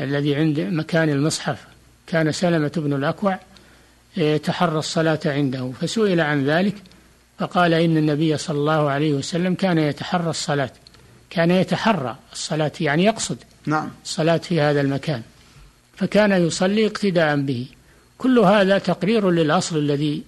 الذي 0.00 0.34
عند 0.34 0.60
مكان 0.60 1.08
المصحف. 1.08 1.66
كان 2.06 2.32
سلمة 2.32 2.72
بن 2.76 2.92
الأكوع 2.92 3.40
يتحرى 4.16 4.78
الصلاة 4.78 5.20
عنده 5.26 5.72
فسئل 5.80 6.20
عن 6.20 6.44
ذلك 6.44 6.74
فقال 7.38 7.74
إن 7.74 7.96
النبي 7.96 8.36
صلى 8.36 8.58
الله 8.58 8.90
عليه 8.90 9.14
وسلم 9.14 9.54
كان 9.54 9.78
يتحرى 9.78 10.30
الصلاة. 10.30 10.70
كان 11.30 11.50
يتحرى 11.50 12.16
الصلاة 12.32 12.72
يعني 12.80 13.04
يقصد 13.04 13.38
نعم. 13.66 13.90
الصلاة 14.04 14.36
في 14.36 14.60
هذا 14.60 14.80
المكان. 14.80 15.22
فكان 15.96 16.46
يصلي 16.46 16.86
اقتداء 16.86 17.36
به. 17.36 17.66
كل 18.18 18.38
هذا 18.38 18.78
تقرير 18.78 19.30
للأصل 19.30 19.78
الذي 19.78 20.22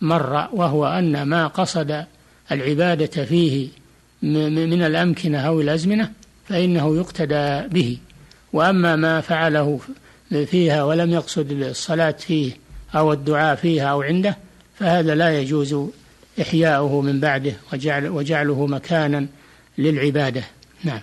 مر 0.00 0.48
وهو 0.52 0.86
أن 0.86 1.22
ما 1.22 1.46
قصد 1.46 2.04
العبادة 2.52 3.24
فيه 3.24 3.68
من 4.22 4.82
الأمكنة 4.82 5.38
أو 5.38 5.60
الأزمنة 5.60 6.10
فإنه 6.48 6.96
يقتدى 6.96 7.68
به. 7.68 7.98
وأما 8.52 8.96
ما 8.96 9.20
فعله 9.20 9.80
فيها 10.30 10.84
ولم 10.84 11.10
يقصد 11.10 11.50
الصلاة 11.50 12.10
فيه 12.10 12.56
أو 12.94 13.12
الدعاء 13.12 13.56
فيها 13.56 13.84
أو 13.84 14.02
عنده 14.02 14.36
فهذا 14.78 15.14
لا 15.14 15.40
يجوز 15.40 15.76
إحياؤه 16.40 17.00
من 17.00 17.20
بعده 17.20 17.52
وجعل 17.72 18.08
وجعله 18.08 18.66
مكانا 18.66 19.26
للعبادة. 19.78 20.44
نعم. 20.84 21.00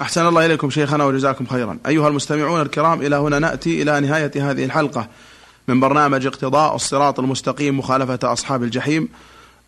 أحسن 0.00 0.26
الله 0.26 0.46
إليكم 0.46 0.70
شيخنا 0.70 1.04
وجزاكم 1.04 1.46
خيرا. 1.46 1.78
أيها 1.86 2.08
المستمعون 2.08 2.60
الكرام 2.60 3.02
إلى 3.02 3.16
هنا 3.16 3.38
نأتي 3.38 3.82
إلى 3.82 4.00
نهاية 4.00 4.50
هذه 4.50 4.64
الحلقة. 4.64 5.08
من 5.68 5.80
برنامج 5.80 6.26
اقتضاء 6.26 6.74
الصراط 6.74 7.20
المستقيم 7.20 7.78
مخالفة 7.78 8.18
أصحاب 8.32 8.62
الجحيم. 8.62 9.08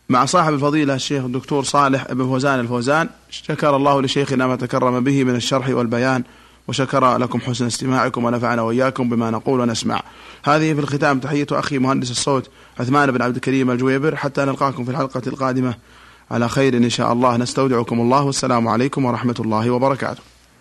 مع 0.08 0.24
صاحب 0.24 0.54
الفضيلة 0.54 0.94
الشيخ 0.94 1.24
الدكتور 1.24 1.64
صالح 1.64 2.12
بن 2.12 2.24
فوزان 2.24 2.60
الفوزان 2.60 3.08
شكر 3.30 3.76
الله 3.76 4.02
لشيخنا 4.02 4.46
ما 4.46 4.56
تكرم 4.56 5.04
به 5.04 5.24
من 5.24 5.34
الشرح 5.34 5.68
والبيان 5.68 6.24
وشكر 6.68 7.16
لكم 7.16 7.40
حسن 7.40 7.66
استماعكم 7.66 8.24
ونفعنا 8.24 8.62
وإياكم 8.62 9.08
بما 9.08 9.30
نقول 9.30 9.60
ونسمع. 9.60 10.02
هذه 10.44 10.74
في 10.74 10.80
الختام 10.80 11.18
تحية 11.18 11.46
أخي 11.52 11.78
مهندس 11.78 12.10
الصوت 12.10 12.50
عثمان 12.80 13.10
بن 13.10 13.22
عبد 13.22 13.34
الكريم 13.34 13.70
الجويبر 13.70 14.16
حتى 14.16 14.44
نلقاكم 14.44 14.84
في 14.84 14.90
الحلقة 14.90 15.22
القادمة. 15.26 15.74
على 16.30 16.48
خير 16.48 16.76
إن 16.76 16.90
شاء 16.90 17.12
الله 17.12 17.36
نستودعكم 17.36 18.00
الله 18.00 18.22
والسلام 18.22 18.68
عليكم 18.68 19.04
ورحمة 19.04 19.36
الله 19.40 19.70
وبركاته. 19.70 20.33